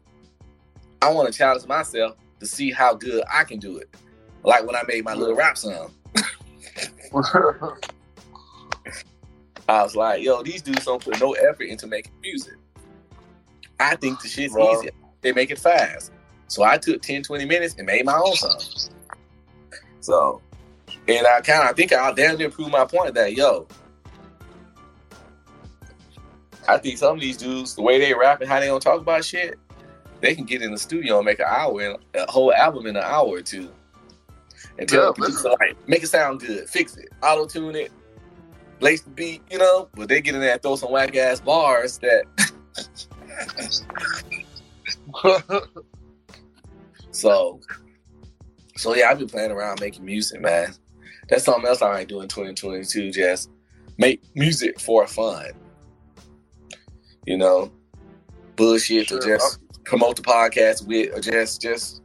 [1.01, 3.89] I want to challenge myself to see how good I can do it.
[4.43, 5.91] Like when I made my little rap song.
[9.69, 12.53] I was like, yo, these dudes don't put no effort into making music.
[13.79, 14.89] I think the shit's easy.
[15.21, 16.11] They make it fast.
[16.47, 18.61] So I took 10, 20 minutes and made my own song.
[19.99, 20.41] So,
[21.07, 23.67] and I kind of, I think I'll damn near prove my point that, yo,
[26.67, 29.01] I think some of these dudes, the way they rap and how they don't talk
[29.01, 29.59] about shit,
[30.21, 32.95] they can get in the studio and make an hour, and a whole album in
[32.95, 33.69] an hour or two.
[34.79, 37.91] And tell Yeah, the producer, like, make it sound good, fix it, auto tune it,
[38.79, 39.89] lace the beat, you know.
[39.95, 42.25] But they get in there and throw some whack ass bars that.
[47.11, 47.59] so,
[48.75, 50.73] so yeah, I've been playing around making music, man.
[51.29, 53.11] That's something else I ain't doing 2022.
[53.11, 53.49] Just
[53.97, 55.47] make music for fun.
[57.25, 57.71] You know,
[58.55, 59.19] bullshit Sure.
[59.19, 62.01] to just promote the podcast with, or just just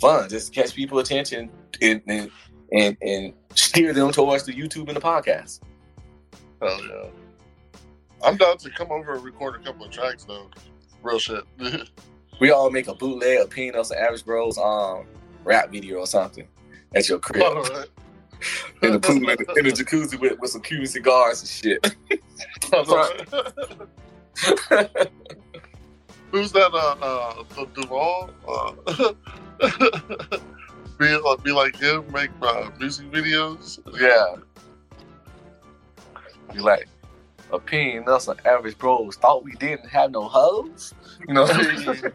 [0.00, 2.30] fun, just catch people attention and and
[2.72, 5.60] and, and steer them towards the YouTube and the podcast.
[6.60, 7.08] Hell yeah.
[8.24, 10.48] I'm down to come over and record a couple of tracks though.
[11.02, 11.44] Real shit.
[12.40, 15.06] We all make a bootleg of Peanuts and Average Bros um
[15.44, 16.48] rap video or something
[16.92, 17.86] at your crib All right.
[18.82, 21.94] in the pool in the, in the jacuzzi with, with some Cuban cigars and shit.
[26.32, 26.72] Who's that?
[26.72, 28.30] Uh, uh, Du- Duval.
[28.48, 28.72] Uh,
[30.98, 33.78] be, uh, be like him, make uh, music videos.
[34.00, 34.36] yeah.
[36.52, 36.88] Be like
[37.52, 40.94] a Peanuts and Average Bros thought we didn't have no hoes?
[41.28, 41.86] You know what I mean?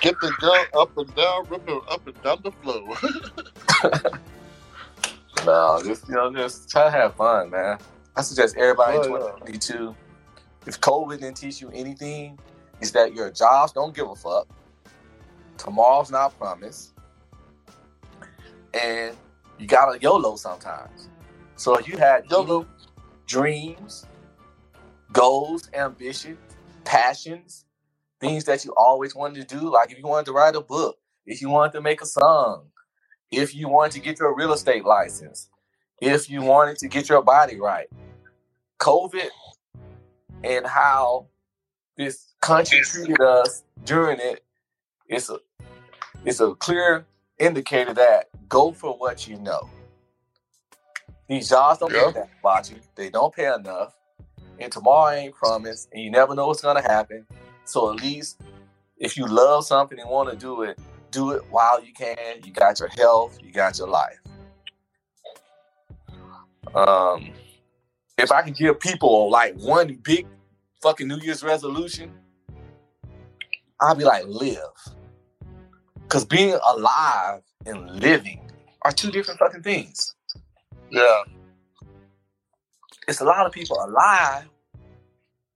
[0.00, 2.96] Get the girl up and down, rip her up and down the floor.
[5.46, 7.78] No, just you know, just try to have fun, man.
[8.14, 9.92] I suggest everybody in Oh, yeah.
[10.64, 10.70] 2022.
[10.70, 12.38] If COVID didn't teach you anything,
[12.80, 14.48] is that your jobs don't give a fuck.
[15.58, 16.94] Tomorrow's not promised,
[18.74, 19.16] and
[19.58, 21.08] you gotta YOLO sometimes.
[21.56, 22.66] So if you had YOLO.
[23.26, 24.06] dreams,
[25.12, 26.38] goals, ambitions,
[26.84, 27.66] passions,
[28.20, 30.98] things that you always wanted to do, like if you wanted to write a book,
[31.26, 32.66] if you wanted to make a song,
[33.30, 35.50] if you wanted to get your real estate license,
[36.00, 37.88] if you wanted to get your body right.
[38.80, 39.28] COVID
[40.44, 41.28] and how
[41.96, 44.44] this country treated us during it,
[45.08, 45.38] it's a
[46.24, 47.06] it's a clear
[47.38, 49.72] indicator that go for what you know.
[51.28, 52.06] These jobs don't Yeah.
[52.06, 52.80] get that about you.
[52.96, 53.96] They don't pay enough.
[54.58, 57.26] And tomorrow ain't promised, and you never know what's gonna happen.
[57.64, 58.38] So at least
[58.98, 60.78] if you love something and want to do it,
[61.10, 62.16] do it while you can.
[62.44, 64.20] You got your health, you got your life.
[66.74, 67.34] Um,
[68.20, 70.26] if I could give people like one big
[70.82, 72.12] fucking New Year's resolution,
[73.80, 74.60] I'd be like, live.
[76.02, 78.50] Because being alive and living
[78.82, 80.14] are two different fucking things.
[80.90, 81.22] yeah.
[83.08, 84.48] It's a lot of people alive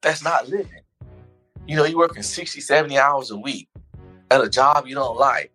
[0.03, 0.83] that's not living.
[1.67, 3.69] you know, you working 60, 70 hours a week
[4.31, 5.53] at a job you don't like.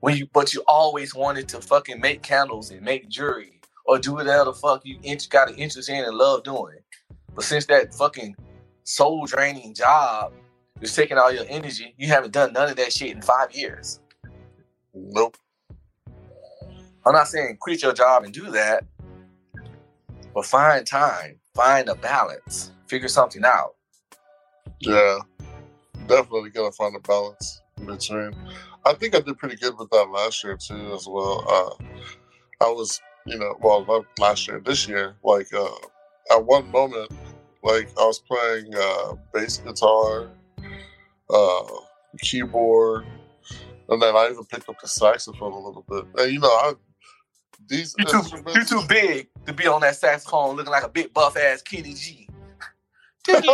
[0.00, 3.57] When you but you always wanted to fucking make candles and make jewelry
[3.88, 6.76] or do whatever the fuck you int- got an interest in and love doing.
[7.34, 8.36] But since that fucking
[8.84, 10.34] soul draining job
[10.82, 14.00] is taking all your energy, you haven't done none of that shit in five years.
[14.94, 15.38] Nope.
[17.06, 18.84] I'm not saying quit your job and do that,
[20.34, 23.74] but find time, find a balance, figure something out.
[24.80, 25.20] Yeah.
[26.06, 28.34] Definitely gotta find a balance in between.
[28.84, 31.44] I think I did pretty good with that last year too, as well.
[31.48, 35.68] Uh, I was, you know, well, last year, this year, like uh,
[36.30, 37.10] at one moment,
[37.62, 40.28] like I was playing uh, bass guitar,
[41.30, 41.64] uh,
[42.20, 43.06] keyboard,
[43.88, 46.04] and then I even picked up the saxophone a little bit.
[46.16, 46.72] And you know, I
[47.68, 48.70] these You too, you instruments.
[48.70, 52.28] too big to be on that saxophone looking like a big buff ass Kenny G.
[53.30, 53.46] It's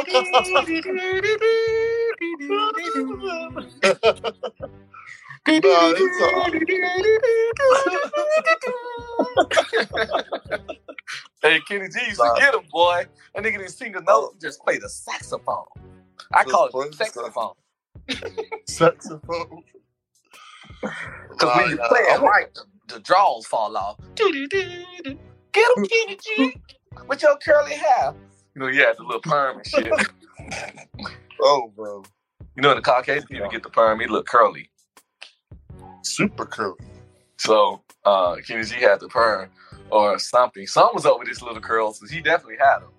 [11.42, 13.04] hey, Kenny G used to get him, boy.
[13.34, 14.30] That nigga didn't sing a note, oh.
[14.34, 15.64] he just played the saxophone.
[16.32, 17.54] I Just call it saxophone.
[18.66, 19.62] saxophone.
[20.82, 23.98] Because when you play it right, the, the draws fall off.
[24.16, 24.48] Get him,
[25.84, 25.88] mm.
[25.90, 26.56] Kenny G,
[27.08, 28.14] with your curly hair.
[28.54, 29.92] You know, you had the little perm and shit.
[31.42, 32.04] Oh, bro,
[32.56, 34.70] You know, the Caucasian people get the perm, he look curly.
[36.02, 36.78] super curly.
[37.38, 39.50] So uh Kenny G had the perm
[39.90, 40.66] or something.
[40.66, 42.90] Some was up with his little curls, because he definitely had them.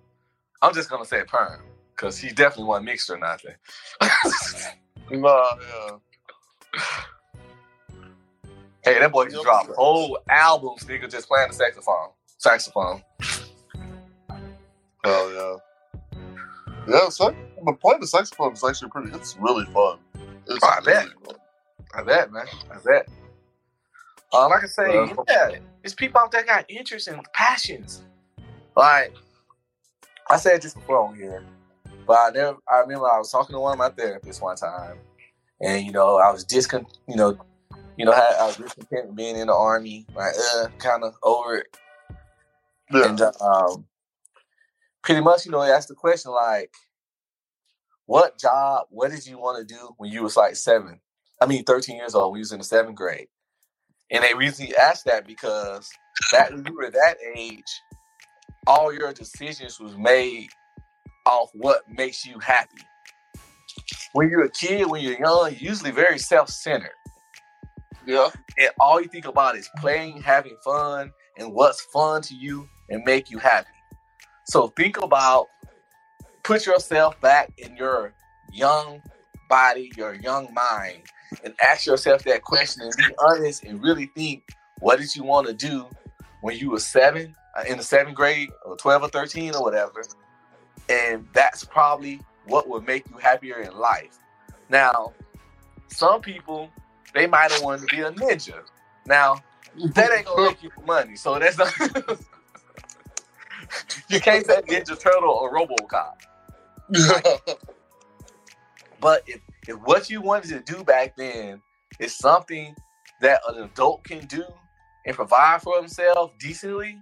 [0.62, 1.62] I'm just gonna say perm,
[1.96, 3.56] because he definitely wasn't mixed or nothing.
[5.12, 6.80] Nah, yeah.
[8.84, 12.10] hey, that boy just dropped whole albums, nigga, just playing the saxophone.
[12.40, 13.04] Saxophone.
[15.04, 15.56] Hell yeah.
[16.88, 19.12] Yeah, so, but playing the saxophone is actually pretty.
[19.16, 20.00] It's really fun.
[20.48, 21.06] It's Oh, I bet.
[21.06, 21.36] really fun.
[21.94, 22.46] I bet, man.
[22.72, 23.08] I bet.
[24.36, 25.14] Um, like I say, Yeah.
[25.28, 25.50] yeah,
[25.84, 28.04] it's people out there got interests and passions.
[28.76, 29.14] Like
[30.30, 31.44] I said this before on here,
[32.06, 32.58] but I never.
[32.72, 34.98] I remember I was talking to one of my therapists one time,
[35.62, 37.38] and you know I was discon, you know,
[37.98, 41.16] you know, had, I was discontent with being in the army, like uh, kind of
[41.24, 41.78] over it,
[42.92, 43.06] Yeah.
[43.10, 43.86] and um,
[45.04, 46.74] pretty much, you know, he asked the question like,
[48.08, 48.88] "What job?
[48.90, 51.00] What did you want to do when you was like seven?
[51.42, 53.28] I mean, thirteen years old when you was in the seventh grade?"
[54.16, 55.90] And they recently asked that because
[56.32, 57.82] back when you were that age,
[58.66, 60.48] all your decisions was made
[61.26, 62.82] off what makes you happy.
[64.14, 66.92] When you're a kid, when you're young, you're usually very self-centered
[68.06, 68.30] yeah.
[68.58, 73.04] and all you think about is playing, having fun, and what's fun to you and
[73.04, 73.68] make you happy.
[74.46, 75.48] So think about
[76.44, 78.14] put yourself back in your
[78.54, 79.02] young
[79.50, 81.04] body, your young mind,
[81.44, 85.48] and ask yourself that question and be honest and really think what did you want
[85.48, 85.88] to do
[86.42, 90.04] when you were seven, uh, in the seventh grade, or 12 or 13 or whatever.
[90.90, 94.20] And that's probably what would make you happier in life.
[94.70, 95.14] Now,
[95.88, 96.70] some people
[97.14, 98.62] they might have wanted to be a ninja.
[99.08, 99.38] Now,
[99.94, 101.74] that ain't gonna make you money, so that's not.
[104.10, 106.16] you can't say Ninja Turtle or RoboCop.
[109.06, 111.62] But if if what you wanted to do back then
[112.00, 112.76] is something
[113.22, 114.44] that an adult can do
[115.06, 116.98] and provide for himself decently,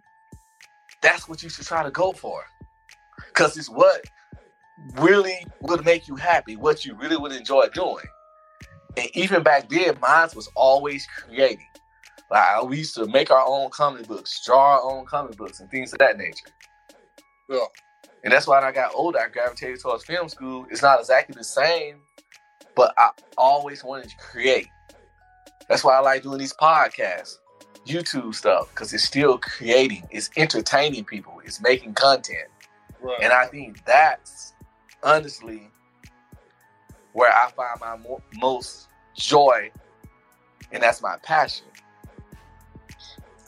[1.01, 2.43] that's what you should try to go for.
[3.33, 4.05] Cause it's what
[4.95, 8.05] really would make you happy, what you really would enjoy doing.
[8.97, 11.65] And even back then, mine was always creating.
[12.29, 15.69] Like we used to make our own comic books, draw our own comic books, and
[15.69, 16.47] things of that nature.
[17.49, 17.65] Yeah.
[18.23, 20.65] And that's why when I got older, I gravitated towards film school.
[20.71, 21.97] It's not exactly the same,
[22.75, 24.67] but I always wanted to create.
[25.67, 27.37] That's why I like doing these podcasts,
[27.87, 32.49] YouTube stuff, because it's still creating, it's entertaining people, it's making content.
[33.01, 33.19] right.
[33.21, 34.53] And I think that's
[35.03, 35.69] honestly
[37.13, 39.71] where I find my mo- most joy,
[40.71, 41.67] and that's my passion.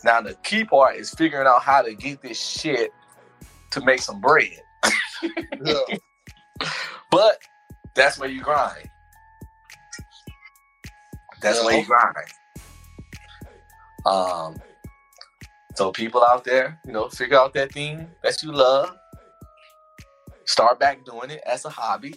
[0.03, 2.91] Now, the key part is figuring out how to get this shit
[3.71, 4.61] to make some bread.
[5.63, 5.73] yeah.
[7.11, 7.38] But
[7.93, 8.89] that's where you grind.
[11.41, 12.15] That's where you grind.
[14.05, 14.55] Um,
[15.75, 18.95] so people out there, you know, figure out that thing that you love.
[20.45, 22.13] Start back doing it as a hobby.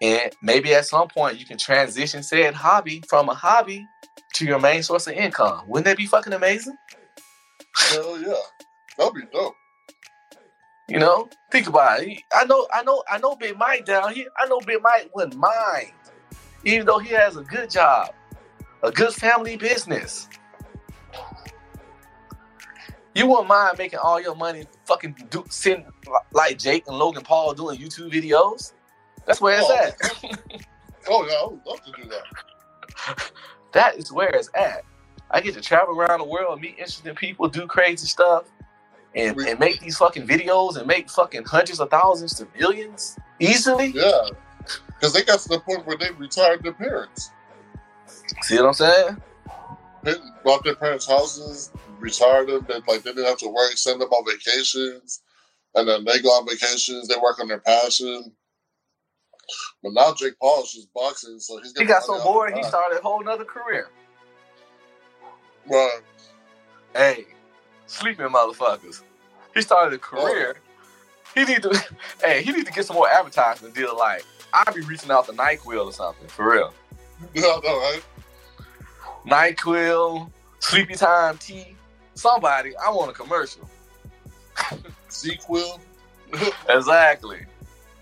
[0.00, 3.84] And maybe at some point you can transition said hobby from a hobby
[4.34, 5.64] to your main source of income.
[5.66, 6.76] Wouldn't that be fucking amazing?
[7.76, 8.34] Hell yeah.
[8.96, 9.54] That'd be dope.
[10.88, 12.18] You know, think about it.
[12.32, 13.36] I know, I know, I know.
[13.36, 14.28] Big Mike down here.
[14.38, 15.92] I know Big Mike wouldn't mind,
[16.64, 18.14] even though he has a good job,
[18.82, 20.28] a good family business.
[23.14, 25.84] You wouldn't mind making all your money fucking do send
[26.32, 28.72] like Jake and Logan Paul doing YouTube videos.
[29.26, 30.30] That's where it's Oh.
[30.30, 30.64] at.
[31.10, 33.30] Oh yeah, I would love to do that.
[33.72, 34.82] that is where it's at.
[35.30, 38.44] I get to travel around the world, meet interesting people, do crazy stuff,
[39.14, 43.86] and, and make these fucking videos and make fucking hundreds of thousands to millions easily.
[43.94, 44.28] Yeah,
[44.88, 47.30] because they got to the point where they retired their parents,
[48.42, 49.22] See what I'm saying?
[50.04, 50.14] They
[50.44, 54.08] bought their parents' houses, retired them, and like they didn't have to work, send them
[54.10, 55.22] on vacations,
[55.74, 57.08] and then they go on vacations.
[57.08, 58.32] They work on their passion.
[59.82, 62.98] But now Jake Paul is just boxing, so he's He got so bored, he started
[62.98, 63.88] a whole nother career.
[65.68, 66.00] Right.
[66.94, 67.26] Hey,
[67.86, 69.02] sleeping motherfuckers.
[69.54, 70.56] He started a career.
[71.34, 71.84] He need to,
[72.24, 73.96] hey, he need to get some more advertising deal.
[73.96, 76.72] Like, I'll be reaching out to Nyquil or something for real.
[77.36, 78.02] I know, right?
[79.26, 80.30] Nyquil,
[80.60, 81.76] Sleepy Time Tea,
[82.14, 82.76] somebody.
[82.76, 83.68] I want a commercial.
[85.08, 85.80] Sequel.
[86.68, 87.38] Exactly.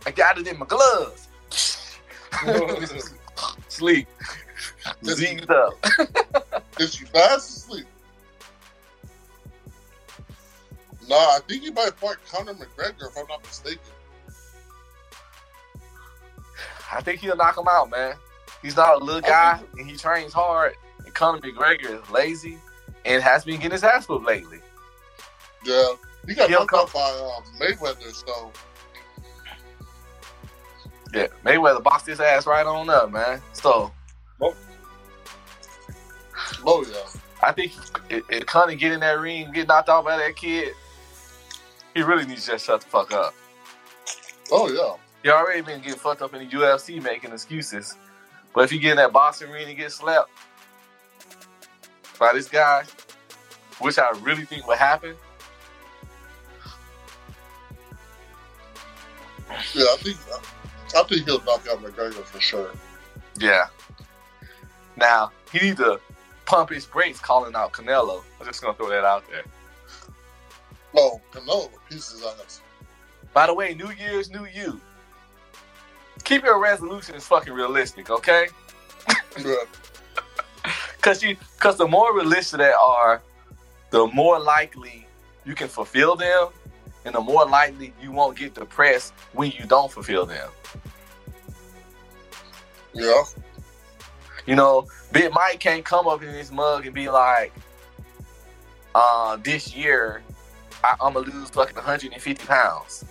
[0.04, 1.28] I got it in my gloves.
[3.68, 4.08] Sleep.
[5.04, 5.74] Z'd up.
[6.80, 7.86] Is she fast asleep?
[11.08, 13.80] No, I think he might fight Conor McGregor if I'm not mistaken.
[16.96, 18.14] I think he'll knock him out, man.
[18.62, 20.74] He's not a little guy, and he trains hard.
[21.04, 22.58] And Conor McGregor is lazy
[23.04, 24.60] and has been getting his ass whooped lately.
[25.64, 25.92] Yeah,
[26.26, 28.50] he got knocked out by um, Mayweather, so
[31.12, 33.42] Yeah, Mayweather boxed his ass right on up, man.
[33.52, 33.92] So
[36.64, 37.72] oh yeah, I think
[38.08, 40.72] if, if Conor get in that ring, get knocked out by that kid,
[41.94, 43.34] he really needs to just shut the fuck up.
[44.50, 45.02] oh yeah.
[45.26, 47.96] He already been getting fucked up in the UFC making excuses.
[48.54, 50.30] But if he get in that boxing ring and get slapped
[52.16, 52.84] by this guy,
[53.80, 55.16] which I really think would happen,
[59.74, 60.16] Yeah, I think
[60.96, 62.70] I think he'll knock out McGregor for sure.
[63.40, 63.66] yeah.
[64.96, 65.98] Now, he needs to
[66.44, 68.22] pump his brakes calling out Canelo.
[68.38, 69.42] I'm just gonna throw that out there.
[70.94, 72.62] Oh, Canelo will piece his ass.
[73.34, 74.80] By the way, New Year's, New You.
[76.26, 78.48] Keep your resolutions fucking realistic, okay?
[79.38, 79.54] Yeah,
[81.00, 83.22] Cause you, cause the more realistic they are,
[83.90, 85.06] the more likely
[85.44, 86.48] you can fulfill them,
[87.04, 90.50] and the more likely you won't get depressed when you don't fulfill them.
[92.92, 93.22] yeah,
[94.46, 97.52] You know, Big Mike can't come up in his mug and be like,
[98.96, 100.22] uh, this year
[100.82, 103.04] I, I'm gonna lose fucking 150 pounds.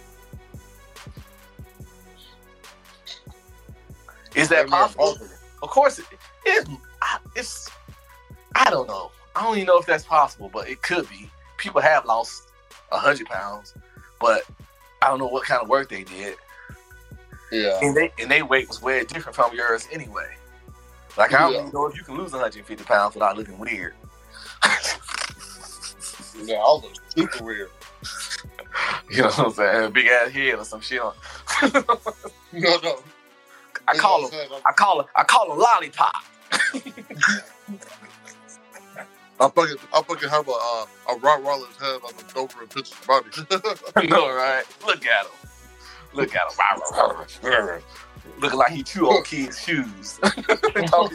[4.36, 5.18] Is that possible?
[5.64, 6.06] Of course, it,
[6.46, 6.70] it's,
[7.02, 7.70] I- it's.
[8.56, 9.12] I don't know.
[9.36, 11.30] I don't even know if that's possible, but it could be.
[11.58, 12.50] People have lost
[12.92, 13.74] hundred pounds,
[14.22, 14.44] but
[15.02, 16.36] I don't know what kind of work they did,
[17.52, 20.36] Yeah, and they and they weight was way different from yours anyway.
[21.18, 21.60] Like I don't Yeah.
[21.62, 23.96] even know if you can lose 150 pounds without looking weird.
[26.44, 27.70] yeah, I look super weird.
[29.10, 29.92] you know what I'm saying?
[29.94, 31.02] Big ass head or some shit.
[31.02, 31.14] On.
[32.54, 33.00] No, no.
[33.88, 34.40] I call You them.
[34.40, 34.62] know what I'm saying?
[34.66, 35.06] I call them.
[35.16, 36.16] I call them lollipop.
[39.40, 43.30] I fucking, I fucking have a uh, a Rottweiler's head on the Doberman Pinscher's body.
[43.96, 44.64] I know, right?
[44.86, 45.32] Look at him.
[46.14, 47.82] Look at him.
[48.40, 50.20] Looking like he chew on kids' shoes.
[50.24, 51.10] oh,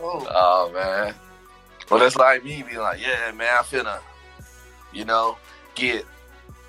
[0.00, 1.14] oh man.
[1.90, 4.00] Well, that's like me being like, yeah, man, I'm finna,
[4.92, 5.38] you know,
[5.74, 6.04] get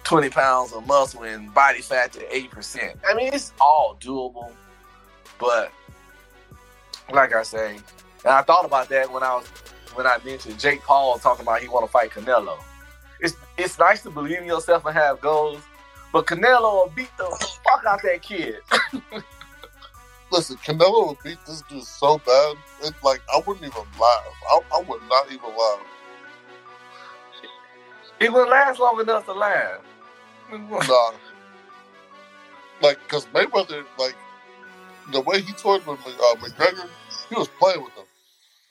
[0.10, 2.96] 20 pounds of muscle and body fat to 8%.
[3.08, 4.52] I mean, it's all doable,
[5.38, 5.72] but
[7.12, 9.46] like I say, and I thought about that when I was
[9.94, 12.58] when I mentioned Jake Paul talking about he want to fight Canelo.
[13.20, 15.62] It's it's nice to believe in yourself and have goals,
[16.12, 17.26] but Canelo will beat the
[17.64, 18.56] fuck out that kid.
[20.32, 22.56] listen, Canelo will beat this dude so bad.
[22.82, 24.34] It like I wouldn't even laugh.
[24.50, 25.82] I, I would not even laugh.
[28.20, 29.82] It wouldn't last long enough to laugh.
[30.52, 31.12] Nah.
[32.82, 34.16] Like, cause Mayweather, like,
[35.12, 36.88] the way he toyed with uh, McGregor,
[37.30, 38.06] he was playing with him.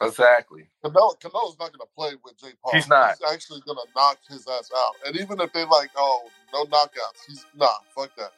[0.01, 0.69] Exactly.
[0.85, 2.73] Canelo, Canelo's not gonna play with Jake Paul.
[2.75, 3.17] He's not.
[3.19, 4.95] He's actually gonna knock his ass out.
[5.07, 8.33] And even if they like, oh, no knockouts, he's nah, fuck that.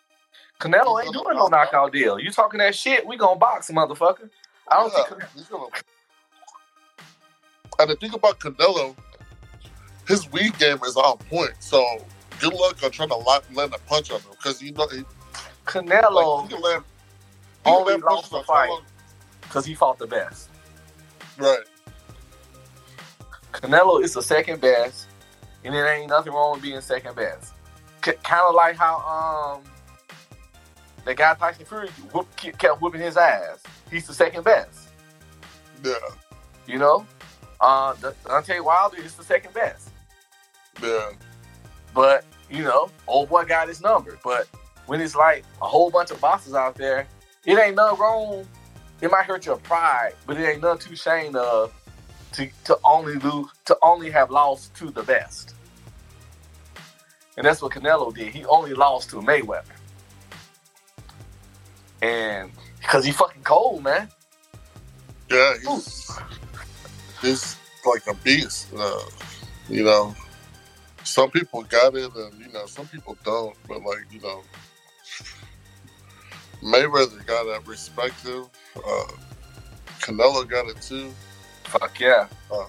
[0.58, 2.18] Canelo ain't doing no knockout deal.
[2.18, 3.06] You talking that shit?
[3.06, 4.30] We gonna box, motherfucker.
[4.68, 5.22] I don't Yeah, think.
[5.34, 5.66] he's gonna.
[7.78, 8.96] And the thing about Canelo,
[10.08, 11.52] his weed game is on point.
[11.60, 12.04] So
[12.40, 15.04] good luck on trying to li- land a punch on him because you know he,
[15.66, 16.84] Canelo like, he land.
[17.64, 18.80] he only lost the fight
[19.42, 20.48] because he fought the best.
[21.38, 21.64] Right.
[23.52, 25.06] Canelo is the second best,
[25.64, 27.52] and there ain't nothing wrong with being second best.
[28.04, 29.62] C- kind of like how um
[31.04, 33.62] the guy Tyson Fury whoop, kept whipping his ass.
[33.90, 34.88] He's the second best.
[35.84, 35.94] Yeah.
[36.66, 37.06] You know,
[37.60, 39.90] uh, Deontay Wilder is the second best.
[40.82, 41.10] Yeah.
[41.94, 44.18] But you know, old boy got his number.
[44.22, 44.48] But
[44.86, 47.06] when it's like a whole bunch of bosses out there,
[47.44, 48.46] it ain't nothing wrong.
[49.00, 51.72] It might hurt your pride, but it ain't nothing too shame of
[52.32, 55.54] to to only lose to only have lost to the best.
[57.36, 58.34] And that's what Canelo did.
[58.34, 59.64] He only lost to Mayweather.
[62.02, 64.08] And because he fucking cold, man.
[65.30, 65.54] Yeah.
[65.62, 66.18] He's
[67.22, 68.68] he's like a beast.
[68.76, 69.00] Uh,
[69.68, 70.14] you know,
[71.10, 73.56] some people got it, and you know, some people don't.
[73.68, 74.42] But like you know,
[76.62, 78.46] Mayweather got that perspective.
[78.76, 79.04] Uh,
[80.00, 81.12] Canelo got it too.
[81.64, 82.26] Fuck yeah.
[82.48, 82.68] But,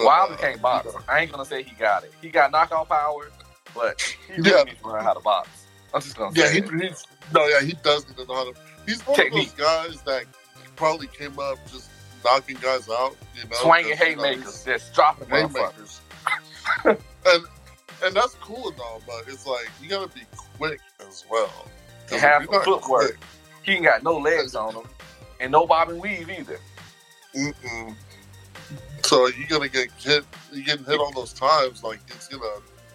[0.00, 0.86] Wilder uh, can't box.
[0.86, 2.12] you know, I ain't gonna say he got it.
[2.20, 3.30] He got knockout power,
[3.74, 4.50] but he Yeah.
[4.52, 5.48] really needs to learn how to box.
[5.94, 6.70] I'm just gonna Yeah, say he, it.
[6.82, 8.58] he's no, yeah, he does need to know how to.
[8.86, 9.50] He's one Technique.
[9.50, 10.24] of those guys that
[10.76, 11.90] probably came up just
[12.24, 13.16] knocking guys out.
[13.36, 16.00] You know, swinging 'cause, you know, haymakers, just dropping haymakers.
[16.84, 16.98] and
[18.04, 20.22] and that's cool and all, but it's like you gotta be
[20.56, 21.66] quick as well.
[22.10, 22.82] Have you're footwork.
[22.82, 23.18] quick,
[23.62, 24.84] He ain't got no legs on him,
[25.40, 26.58] and no bob and weave either.
[27.34, 27.94] mm-mm.
[29.04, 30.24] So you're gonna get hit.
[30.52, 32.44] You getting hit all those times, like it's gonna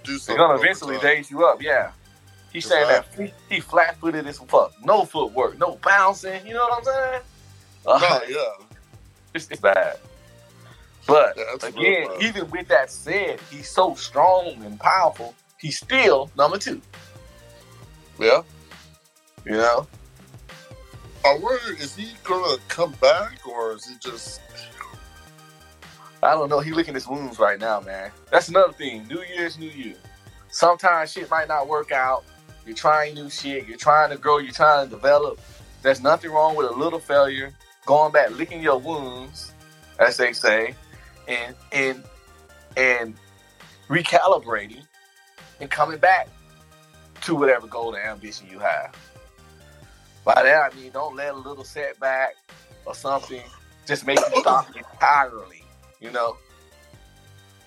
[0.04, 0.38] do something.
[0.38, 1.62] gonna eventually daze you up.
[1.62, 1.92] Yeah.
[2.52, 6.46] He's saying that he, he flat footed as fuck, no footwork, no bouncing.
[6.46, 7.22] You know what I'm saying?
[7.86, 8.66] Uh, No, yeah,
[9.34, 9.98] it's, it's bad.
[11.08, 15.34] But Yeah, again, even with that said, he's so strong and powerful.
[15.60, 16.82] He's still number two.
[18.20, 18.42] yeah.
[19.46, 19.88] You know,
[21.26, 24.40] I wonder, is he gonna come back or is he just?
[26.22, 26.62] I don't know.
[26.62, 28.12] He licking his wounds right now, man.
[28.32, 29.06] That's another thing.
[29.10, 29.96] New Year's, New Year.
[30.50, 32.24] Sometimes shit might not work out.
[32.66, 33.68] You're trying new shit.
[33.68, 34.38] You're trying to grow.
[34.38, 35.42] You're trying to develop.
[35.82, 37.54] There's nothing wrong with a little failure.
[37.86, 39.52] Going back, licking your wounds,
[40.00, 40.76] as they say,
[41.28, 42.04] and and
[42.78, 43.16] and
[43.90, 44.84] recalibrating
[45.60, 46.28] and coming back
[47.22, 48.96] to whatever goal and ambition you have.
[50.26, 52.34] By that I mean, don't let a little setback
[52.86, 53.42] or something
[53.86, 55.64] just make you stop entirely.
[56.00, 56.38] You know.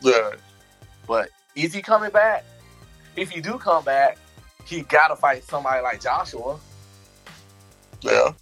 [0.03, 0.33] Yeah,
[1.07, 2.45] But is he coming back?
[3.17, 4.19] If he do come back,
[4.67, 6.59] he gotta fight somebody like Joshua.
[8.03, 8.33] yeah.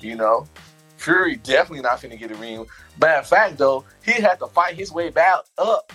[0.00, 0.46] You know,
[1.00, 2.66] Fury definitely not finna get a ring.
[2.98, 5.90] Bad fact though, he had to fight his way back up.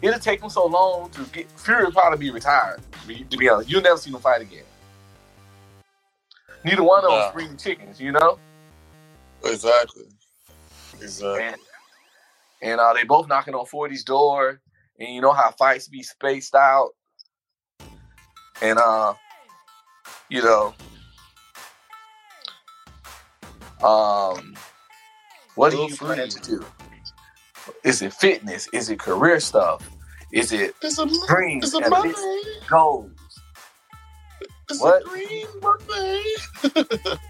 [0.00, 2.80] It'll take him so long to get Fury probably be retired.
[3.02, 4.64] To be, to be honest, you'll never see him fight again.
[6.64, 7.30] Neither one of them Nah.
[7.30, 8.38] spring chickens, you know.
[9.44, 10.04] Exactly.
[11.00, 11.42] Exactly.
[11.42, 11.56] And
[12.62, 14.60] and uh, they both knocking on 40's door,
[14.98, 16.90] and you know how fights be spaced out.
[18.62, 19.12] And uh,
[20.30, 20.74] you know,
[23.84, 24.54] um,
[25.54, 26.66] what do Good you for plan to do?
[27.84, 28.68] Is it fitness?
[28.72, 29.88] Is it career stuff?
[30.32, 32.42] Is it It's a dreams it's a Monday.
[32.70, 33.12] goals?
[34.70, 35.02] It's What?
[35.04, 36.24] a green Monday.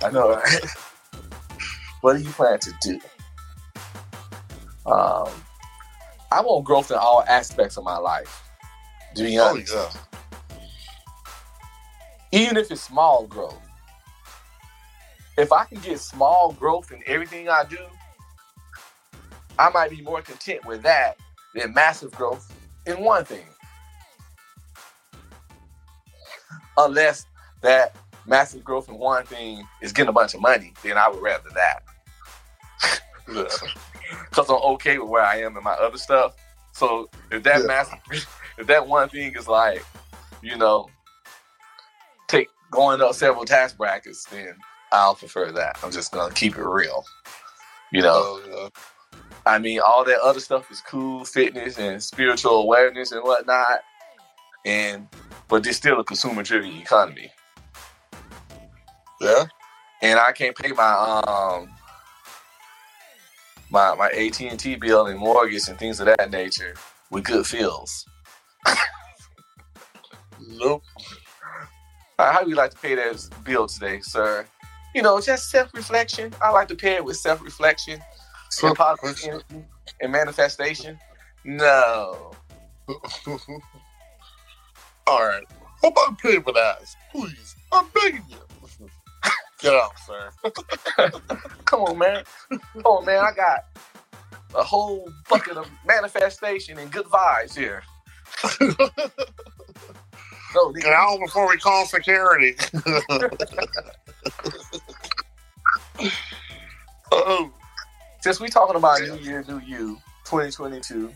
[0.03, 0.31] I know.
[0.37, 0.67] Right?
[2.03, 3.01] what do you plan to do?
[4.87, 5.31] Um,
[6.33, 8.45] I want growth in all aspects of my life.
[9.17, 9.91] To be oh yeah.
[12.33, 13.68] even if it's small growth.
[15.39, 17.79] If I can get small growth in everything I do,
[19.57, 21.17] I might be more content with that
[21.55, 22.53] than massive growth
[22.87, 23.47] in one thing.
[26.77, 27.27] Unless
[27.63, 27.95] that
[28.27, 31.49] massive growth in one thing is getting a bunch of money, then I would rather
[31.55, 31.83] that.
[34.31, 36.35] Because I'm okay with where I am in my other stuff.
[36.73, 37.67] So if that Yeah.
[37.67, 37.99] massive,
[38.59, 39.85] if that one thing is like,
[40.43, 40.89] you know,
[42.27, 44.57] take going up several tax brackets, then
[44.93, 45.79] I'll prefer that.
[45.83, 47.05] I'm just gonna keep it real.
[47.93, 49.29] You know, Oh yeah.
[49.47, 53.81] I mean, all that other stuff is cool, fitness and spiritual awareness and whatnot.
[54.67, 55.09] And
[55.49, 57.31] but there's still a consumer-driven economy,
[59.21, 59.45] Yeah.
[60.03, 60.93] and I can't pay my
[61.27, 61.71] um
[63.71, 66.75] my my AT and T bill and mortgage and things of that nature
[67.11, 68.05] with good feels.
[70.41, 70.83] Nope.
[72.19, 74.45] How do you like to pay that bill today, sir?
[74.95, 76.35] You know, just self-reflection.
[76.43, 78.01] I like to pair it with self-reflection
[78.63, 79.67] and positive energy
[80.01, 80.99] and manifestation.
[81.45, 82.33] No.
[85.07, 85.45] All right.
[85.83, 86.97] How about payment ass?
[87.13, 87.55] Please.
[87.73, 88.39] I'm begging you.
[89.61, 90.31] Get out, sir.
[91.67, 92.25] Come on, man.
[92.51, 93.19] Come on, man.
[93.25, 93.61] I got
[94.57, 97.83] a whole bucket of manifestation and good vibes here.
[100.55, 102.57] No, Get out before we call security.
[107.13, 107.53] Oh,
[108.21, 111.13] since we talking about New Year, New You, 2022,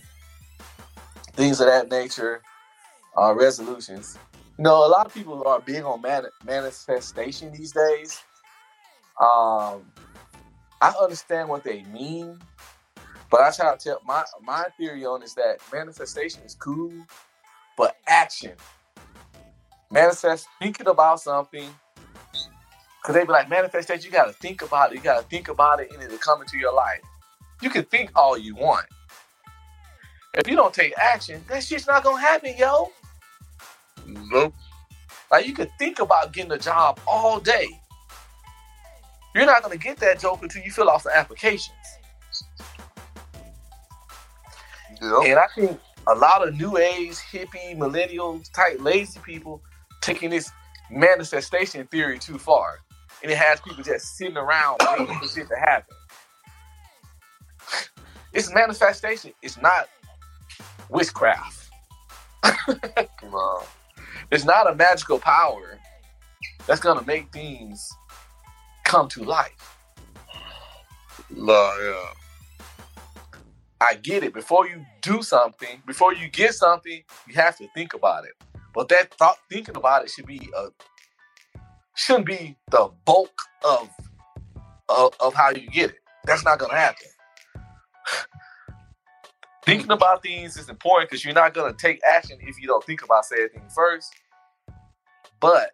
[1.34, 2.42] things of that nature,
[3.16, 4.18] uh, resolutions.
[4.58, 8.20] You know, a lot of people are big on mani- manifestation these days.
[9.20, 9.92] Um,
[10.80, 12.38] I understand what they mean,
[13.30, 16.92] but I try to tell my my theory on is that manifestation is cool,
[17.76, 18.52] but action,
[19.90, 21.68] manifest thinking about something.
[23.02, 24.96] Cause they be like manifestation, you gotta think about it.
[24.96, 27.00] You gotta think about it, and it'll come into your life.
[27.60, 28.86] You can think all you want.
[30.34, 32.90] If you don't take action, that shit's not gonna happen, yo.
[34.06, 34.54] nope.
[35.30, 37.68] Like you could think about getting a job all day.
[39.34, 41.76] You're not gonna get that joke until you fill out some applications.
[45.00, 45.22] Yep.
[45.24, 49.60] And I think a lot of new age, hippie, millennial type lazy people
[50.00, 50.50] taking this
[50.90, 52.78] manifestation theory too far.
[53.22, 55.94] And it has people just sitting around waiting for shit to happen.
[58.32, 59.32] It's manifestation.
[59.42, 59.88] It's not
[60.88, 61.70] witchcraft.
[63.30, 63.62] No.
[64.30, 65.78] It's not a magical power
[66.66, 67.88] that's gonna make things
[68.84, 69.76] come to life.
[71.30, 72.06] Yeah.
[73.80, 74.32] I get it.
[74.32, 78.32] Before you do something, before you get something, you have to think about it.
[78.72, 80.68] But that thought, thinking about it, should be a
[81.94, 83.34] shouldn't be the bulk
[83.64, 83.88] of
[84.88, 85.98] of, of how you get it.
[86.24, 87.06] That's not gonna happen.
[89.64, 93.02] Thinking about things is important because you're not gonna take action if you don't think
[93.02, 94.12] about said thing first.
[95.40, 95.72] But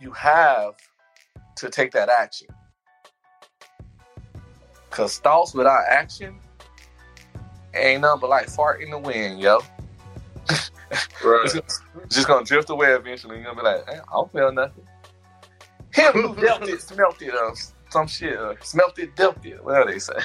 [0.00, 0.74] you have
[1.56, 2.48] to take that action.
[4.90, 6.38] Cause thoughts without action
[7.74, 9.60] ain't nothing but like fart in the wind, yo.
[11.24, 11.44] Right.
[11.44, 11.66] It's gonna-
[12.04, 13.36] it's just gonna drift away eventually.
[13.36, 14.86] You're gonna be like, "Eh, I don't feel nothing.
[15.92, 17.54] Him who dealt it, smelt it, or
[17.90, 20.18] some shit, or smelt it, dealt it, whatever they say.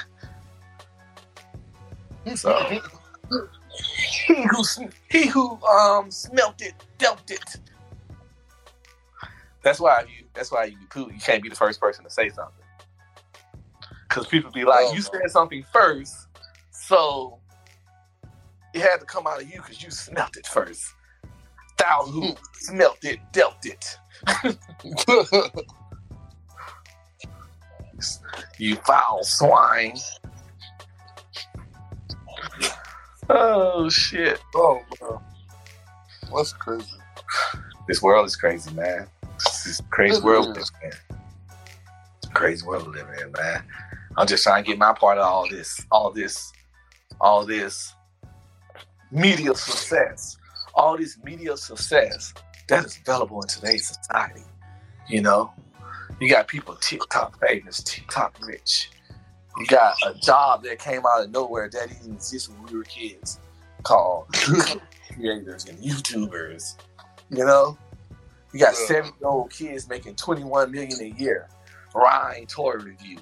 [2.36, 2.82] So he
[4.28, 4.64] who
[5.10, 7.58] he who um smelt it, dealt it.
[9.62, 10.26] That's why you.
[10.34, 12.64] That's why you you can't be the first person to say something.
[14.10, 16.28] Cause people be like, Oh, you said something first,
[16.72, 17.40] so
[18.74, 20.94] it had to come out of you because you smelt it first.
[21.78, 23.98] Thou who smelt it, dealt it.
[28.60, 29.98] You foul swine.
[33.30, 34.40] Oh shit.
[34.56, 35.20] oh, man.
[36.36, 36.86] That's crazy.
[37.88, 39.08] This world is crazy, man.
[39.44, 40.72] This is crazy world is.
[40.84, 41.18] live in.
[42.18, 43.64] It's a crazy world live in, man.
[44.16, 46.52] I'm just trying to get my part of all this, all this,
[47.20, 47.94] all this
[49.12, 50.38] media success,
[50.74, 52.34] all this media success
[52.68, 54.44] that is available in today's society.
[55.08, 55.52] You know,
[56.20, 58.92] you got people TikTok famous, TikTok rich.
[59.58, 62.84] You got a job that came out of nowhere that didn't exist when we were
[62.84, 63.40] kids,
[63.84, 66.76] called creators and YouTubers.
[67.30, 67.78] You know,
[68.54, 68.86] you got Yeah.
[68.88, 71.48] seven year old kids making twenty one million a year.
[71.96, 73.18] Ryan toy review.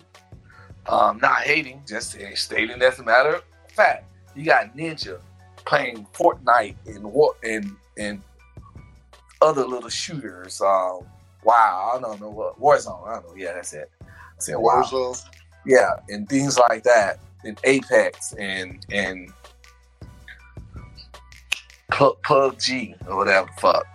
[0.87, 4.05] Um, not hating, just stating as a matter of fact.
[4.35, 5.19] You got Ninja
[5.65, 7.05] playing Fortnite and
[7.43, 8.21] and and
[9.41, 10.61] other little shooters.
[10.61, 11.01] Um,
[11.43, 13.07] wow, I don't know what Warzone.
[13.07, 13.35] I don't know.
[13.35, 13.89] Yeah, that's it.
[14.49, 14.83] Wow.
[14.83, 15.23] Warzone.
[15.65, 19.31] Yeah, and things like that, and Apex and and
[21.91, 23.87] Pu- PUBG or whatever the fuck.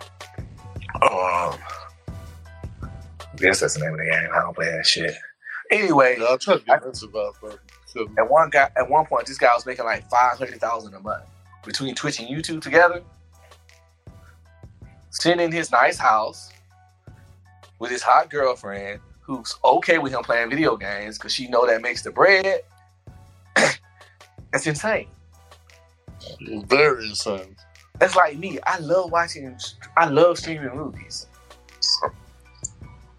[1.01, 1.57] Um,
[2.81, 4.29] I guess that's the name of the game.
[4.33, 5.13] I don't play that shit.
[5.71, 7.59] Anyway, Yeah, I tried to get into that, but
[7.93, 8.17] couldn't.
[8.19, 10.99] at one guy at one point, this guy was making like five hundred thousand a
[10.99, 11.23] month
[11.65, 13.01] between Twitch and YouTube together.
[15.09, 16.51] Sitting in his nice house
[17.79, 21.81] with his hot girlfriend, who's okay with him playing video games because she know that
[21.81, 22.61] makes the bread.
[24.51, 25.07] That's insane.
[26.67, 27.55] Very insane.
[27.99, 28.59] That's like me.
[28.65, 29.57] I love watching.
[29.97, 31.27] I love streaming movies.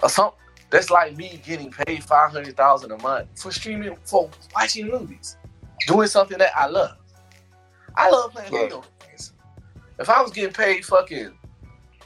[0.02, 0.32] Or some.
[0.70, 5.36] That's like me getting paid five hundred thousand a month for streaming for watching movies,
[5.86, 6.96] doing something that I love.
[7.96, 9.32] I love playing video games.
[9.98, 11.32] If I was getting paid fucking,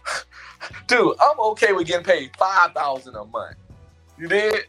[0.89, 3.57] dude, I'm okay with getting paid five thousand a month.
[4.18, 4.64] You did?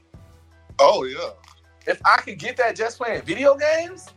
[0.79, 1.29] Oh, yeah.
[1.85, 4.07] If I could get that just playing video games,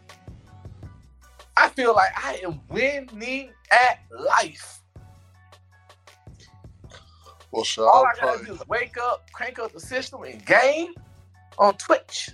[1.57, 4.83] I feel like I am winning at life.
[7.53, 10.95] Well, shit, All I gotta do is wake up, crank up the system, and game
[11.59, 12.31] on Twitch.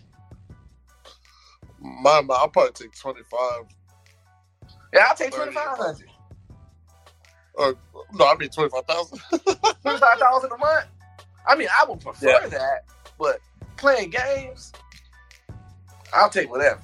[1.81, 3.65] my, my, I'll probably take 25.
[4.97, 6.09] Yeah, I'll take twenty five hundred.
[7.55, 7.75] Or,
[8.13, 9.19] no, I mean 25,000.
[9.83, 10.87] Twenty five thousand a month.
[11.47, 12.49] I mean, I would prefer Yeah.
[12.49, 12.85] that,
[13.19, 13.41] but
[13.79, 14.73] playing games,
[16.13, 16.81] I'll take whatever.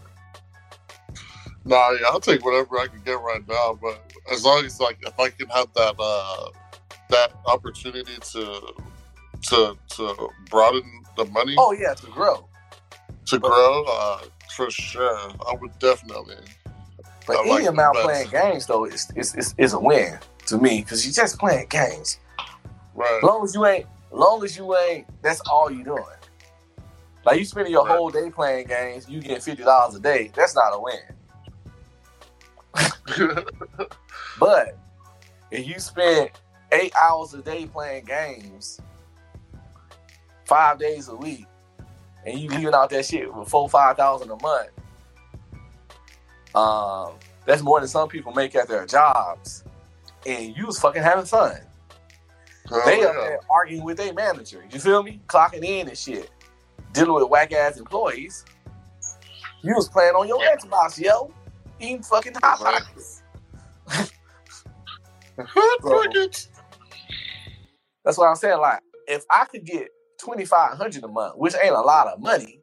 [1.67, 3.79] nah, yeah, I'll take whatever I can get right now.
[3.83, 4.03] But
[4.33, 6.49] as long as, like, if I can have that, uh,
[7.11, 8.73] that opportunity to,
[9.51, 12.49] to, to broaden the money Oh yeah, to grow.
[13.27, 14.21] to grow, uh,
[14.57, 16.37] for sure, I would definitely.
[17.27, 20.59] But I any like amount playing games though is is, is, is a win to
[20.59, 22.19] me because you're just playing games.
[22.95, 23.19] Right.
[23.19, 26.03] As long as you ain't, long as you ain't, that's all you doing.
[27.25, 27.97] Like you spending your Right.
[27.97, 30.31] whole day playing games, you get fifty dollars a day.
[30.35, 30.99] That's not a win.
[34.39, 34.77] But
[35.51, 36.31] if you spend
[36.73, 38.81] eight hours a day playing games,
[40.47, 41.47] five days a week,
[42.27, 44.71] and you leaving out that shit with four five thousand a month,
[46.55, 47.15] um,
[47.47, 49.65] that's more than some people make at their jobs.
[50.27, 51.57] And you was fucking having fun.
[52.69, 54.65] Hell they up there arguing with their manager.
[54.71, 55.21] You feel me?
[55.27, 56.31] Clocking in and shit.
[56.93, 58.45] Dealing with whack ass employees.
[59.63, 61.33] You was playing on your Xbox, yo.
[61.81, 63.23] Eating fucking hot pockets.
[65.81, 66.49] Crickets.
[68.05, 68.59] That's what I'm saying.
[68.59, 69.89] Like, if I could get
[70.21, 72.61] twenty five hundred a month, which ain't a lot of money,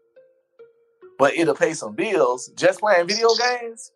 [1.20, 3.92] but it'll pay some bills just playing video games,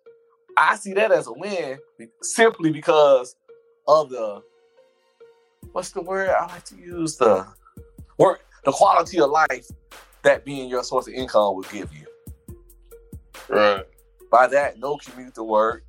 [0.57, 1.79] I see that as a win
[2.21, 3.35] simply because
[3.87, 4.43] of the
[5.71, 7.47] what's the word I like to use the
[8.19, 9.65] work the quality of life
[10.21, 12.05] that being your source of income will give you.
[13.49, 13.83] Right.
[14.31, 15.83] By that, no commute to work,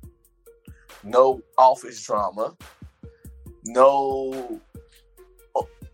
[1.03, 2.55] no office drama,
[3.65, 4.61] no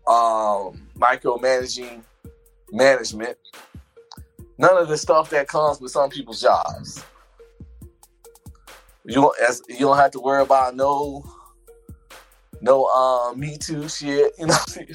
[0.08, 2.02] um, micromanaging
[2.72, 3.38] management.
[4.58, 7.04] None of the stuff that comes with some people's jobs.
[9.04, 11.24] You don't, as you don't have to worry about no
[12.60, 14.32] no um me too shit.
[14.38, 14.86] You know, you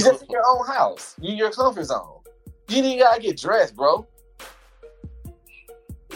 [0.00, 1.14] just in your own house.
[1.20, 2.20] You in your comfort zone.
[2.68, 4.06] You even gotta get dressed, bro.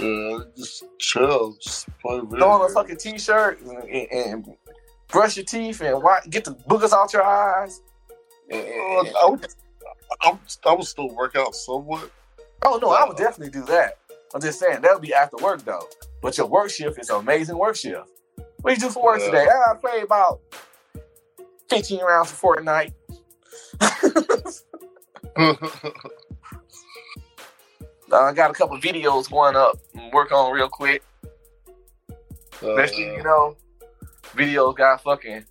[0.00, 2.38] Yeah, just chill, just play video.
[2.38, 4.56] Throw on a fucking t-shirt and, and, and
[5.08, 7.82] brush your teeth and wa- get the boogers out your eyes.
[8.50, 9.46] And- and- Uh, and-
[10.10, 12.10] I I would, still work out somewhat.
[12.64, 13.98] oh no, I would definitely do that.
[14.34, 15.86] I'm just saying that'll be after work though.
[16.22, 18.08] But your work shift is an amazing work shift.
[18.62, 19.26] What you do for work Yeah.
[19.26, 19.46] today?
[19.48, 20.40] I played about
[21.70, 22.92] 15 rounds of Fortnite.
[28.10, 31.02] Uh, I got a couple videos going up and work on real quick.
[32.62, 33.56] Next thing you Uh, know,
[34.34, 35.44] video got fucking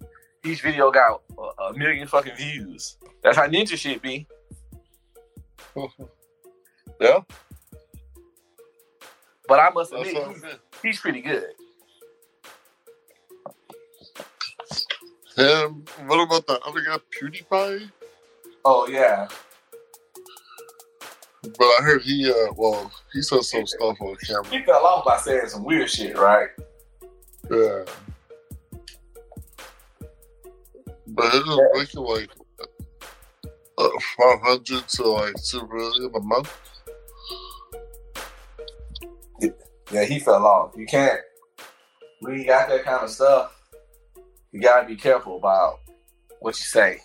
[0.43, 2.97] each video got a, a million fucking views.
[3.23, 4.27] That's how ninja shit be.
[7.01, 7.19] yeah,
[9.47, 10.43] But I must admit, he's,
[10.81, 11.45] he's pretty good.
[15.35, 15.85] Him.
[16.07, 17.91] What about that other guy, PewDiePie?
[18.65, 19.27] Oh yeah,
[21.43, 24.47] But I heard he, uh, well, he said some stuff on camera.
[24.49, 26.49] he fell off by saying some weird shit, right?
[27.49, 27.83] Yeah.
[31.07, 32.29] But it was making like
[33.77, 36.57] uh, 500 to like 2 million a month.
[39.91, 40.73] Yeah, he fell off.
[40.75, 41.19] You can't
[42.19, 43.53] when you got that kind of stuff.
[44.51, 45.79] You gotta be careful about
[46.39, 46.99] what you say.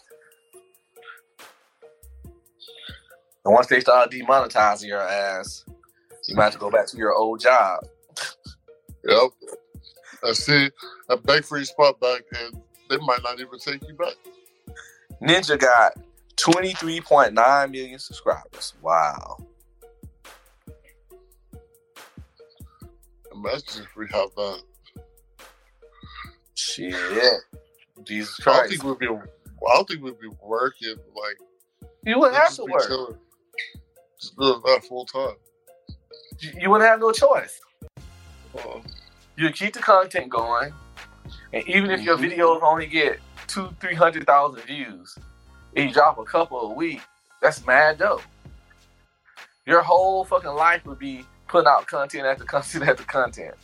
[3.45, 5.65] And once they start demonetizing your ass,
[6.29, 7.81] you might have to go back to your old job.
[9.05, 9.31] Yep.
[10.25, 10.71] I see
[11.09, 14.15] a beg for your spot back, and they might not even take you back.
[15.21, 15.95] Ninja got
[16.45, 18.75] 23.9 million subscribers.
[18.83, 19.39] Wow.
[23.33, 24.63] Imagine if we have that.
[26.55, 26.95] Shit.
[28.05, 29.07] Jesus I don't think we'd be.
[29.07, 31.39] I don't think we'd be working like.
[32.05, 32.87] You wouldn't have to work.
[32.89, 33.17] chilling.
[34.21, 35.35] Just doing that full time.
[36.41, 37.61] You you wouldn't have no choice.
[38.59, 38.81] Uh,
[39.37, 40.73] You keep the content going.
[41.53, 42.33] And even if your Mhm.
[42.37, 45.17] videos only get two, three hundred thousand views,
[45.75, 47.01] you drop a couple a week,
[47.41, 48.23] that's mad dope.
[49.67, 53.55] Your whole fucking life would be putting out content after content after content.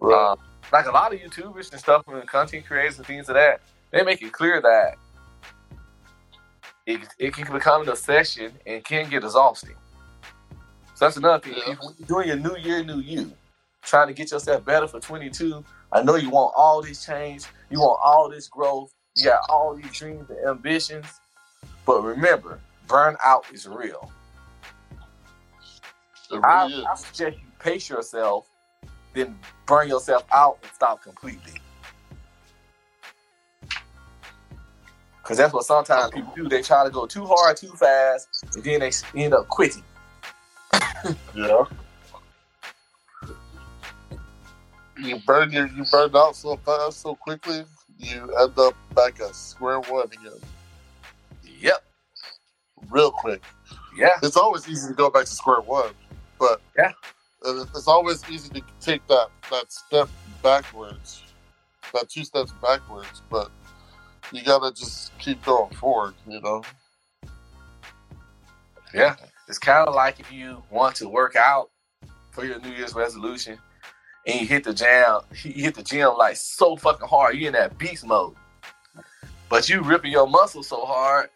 [0.00, 0.36] Uh,
[0.72, 4.02] like a lot of YouTubers and stuff and content creators and things of that, they
[4.02, 4.96] make it clear that
[6.86, 9.74] it, it can become an obsession and can get exhausting.
[10.94, 11.54] So that's another thing.
[11.66, 11.74] Yeah.
[11.80, 13.32] When you're doing your new year, new you,
[13.82, 15.64] trying to get yourself better for 22.
[15.92, 19.74] I know you want all this change, you want all this growth, you got all
[19.74, 21.06] these dreams and ambitions.
[21.84, 24.12] But remember, burnout is real.
[26.30, 28.46] It I, really I suggest you pace yourself,
[29.14, 31.60] then burn yourself out and stop completely.
[35.22, 36.48] Because that's what sometimes people do.
[36.48, 39.82] They try to go too hard, too fast, and then they end up quitting.
[41.34, 41.64] Yeah.
[45.00, 47.64] You burn your you burn out so fast, so quickly,
[47.98, 50.40] you end up back at square one again,
[51.60, 51.84] Yep.
[52.90, 53.42] real quick.
[53.96, 54.10] Yeah.
[54.22, 55.92] It's always easy to go back to square one,
[56.38, 56.92] but Yeah.
[57.44, 60.08] Uh, it's always easy to take that that step
[60.42, 61.22] backwards,
[61.94, 63.22] that two steps backwards.
[63.30, 63.50] But
[64.32, 66.62] you gotta just keep going forward, you know.
[68.94, 69.16] Yeah.
[69.48, 71.70] It's kind of like if you want to work out
[72.32, 73.58] for your New Year's resolution
[74.28, 77.54] and you hit the jam, you hit the gym like so fucking hard, you're in
[77.54, 78.34] that beast mode.
[79.48, 81.30] But you ripping your muscles so hard,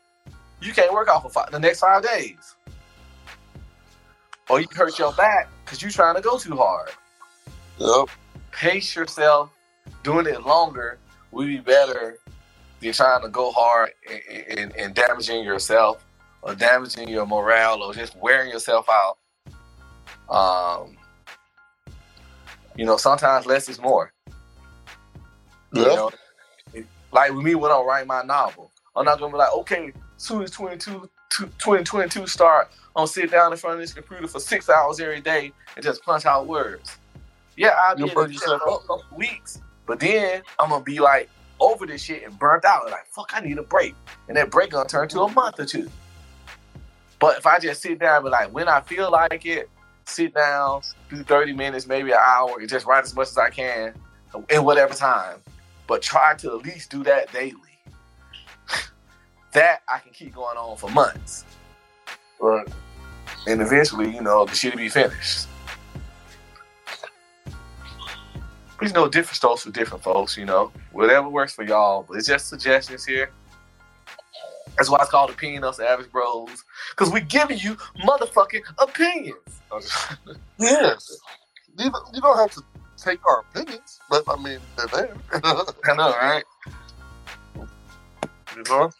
[0.61, 2.55] you can't work out for five, the next five days.
[4.51, 6.91] Or you hurt your back because you're trying to go too hard.
[7.79, 8.11] Yep.
[8.53, 9.51] Pace yourself.
[10.05, 10.99] Doing it longer
[11.31, 12.19] will be better
[12.81, 13.91] than trying to go hard
[14.31, 16.05] and, and, and damaging yourself
[16.43, 19.19] or damaging your morale or just wearing yourself out.
[20.29, 20.97] Um,
[22.77, 24.13] you know, sometimes less is more.
[25.73, 25.95] You Yeah.
[25.95, 26.11] know,
[27.13, 30.43] like with me when I write my novel, I'm not gonna be like, okay, soon
[30.43, 34.69] as 22, 2022 start, I'm gonna sit down in front of this computer for six
[34.69, 36.99] hours every day and just punch out words.
[37.57, 41.01] Yeah, I'll be in yourself gym for a couple weeks, but then I'm gonna be
[41.01, 41.29] like
[41.61, 42.91] over this shit and burnt out.
[42.91, 43.95] Like, fuck, I need a break,
[44.29, 45.91] and that break gonna turn to a month or two.
[47.19, 49.71] But if I just sit down and be like, when I feel like it,
[50.05, 53.51] sit down, do 30 minutes, maybe an hour, and just write as much as I
[53.51, 53.95] can
[54.51, 55.39] in whatever time.
[55.87, 57.57] But try to at least do that daily.
[59.53, 61.45] that I can keep going on for months.
[62.41, 62.67] Right.
[63.47, 65.47] And eventually, you know, the shit will be finished.
[68.79, 70.73] But you know, different strokes for different folks, you know.
[70.91, 72.05] Whatever works for y'all.
[72.09, 73.31] But it's just suggestions here.
[74.77, 76.65] That's why it's called Opinion the Average Bros.
[76.91, 79.62] Because we giving you motherfucking opinions.
[80.59, 81.19] Yes.
[81.79, 82.63] You don't, you don't have to
[82.97, 85.17] take our opinions, but I mean, they're there.
[85.45, 86.45] I know, right?
[88.57, 88.91] you know?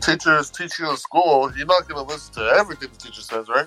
[0.00, 3.48] Teachers teach you in school, you're not going to listen to everything the teacher says,
[3.48, 3.66] right?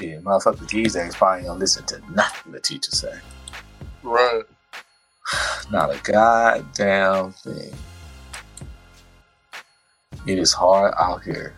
[0.00, 3.18] Yeah, motherfucker these days probably don't listen to nothing the teacher say.
[4.02, 4.42] Right.
[5.70, 7.72] Not a goddamn thing.
[10.26, 11.54] It is hard out here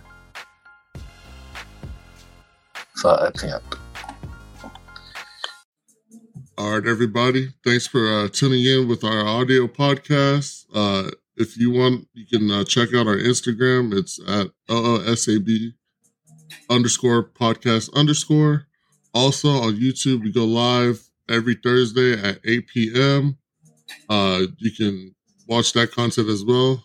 [6.59, 7.49] All right, everybody.
[7.65, 10.67] Thanks for uh, tuning in with our audio podcast.
[10.75, 13.97] Uh, if you want, you can uh, check out our Instagram.
[13.97, 15.73] It's at OOSAB
[16.69, 18.67] underscore podcast underscore.
[19.15, 23.39] Also on YouTube, we go live every Thursday at 8 p.m.
[24.11, 25.15] Uh, you can
[25.49, 26.85] watch that content as well.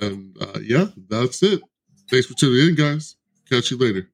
[0.00, 1.60] And uh, yeah, that's it.
[2.08, 3.16] Thanks for tuning in, guys.
[3.50, 4.08] Catch you later.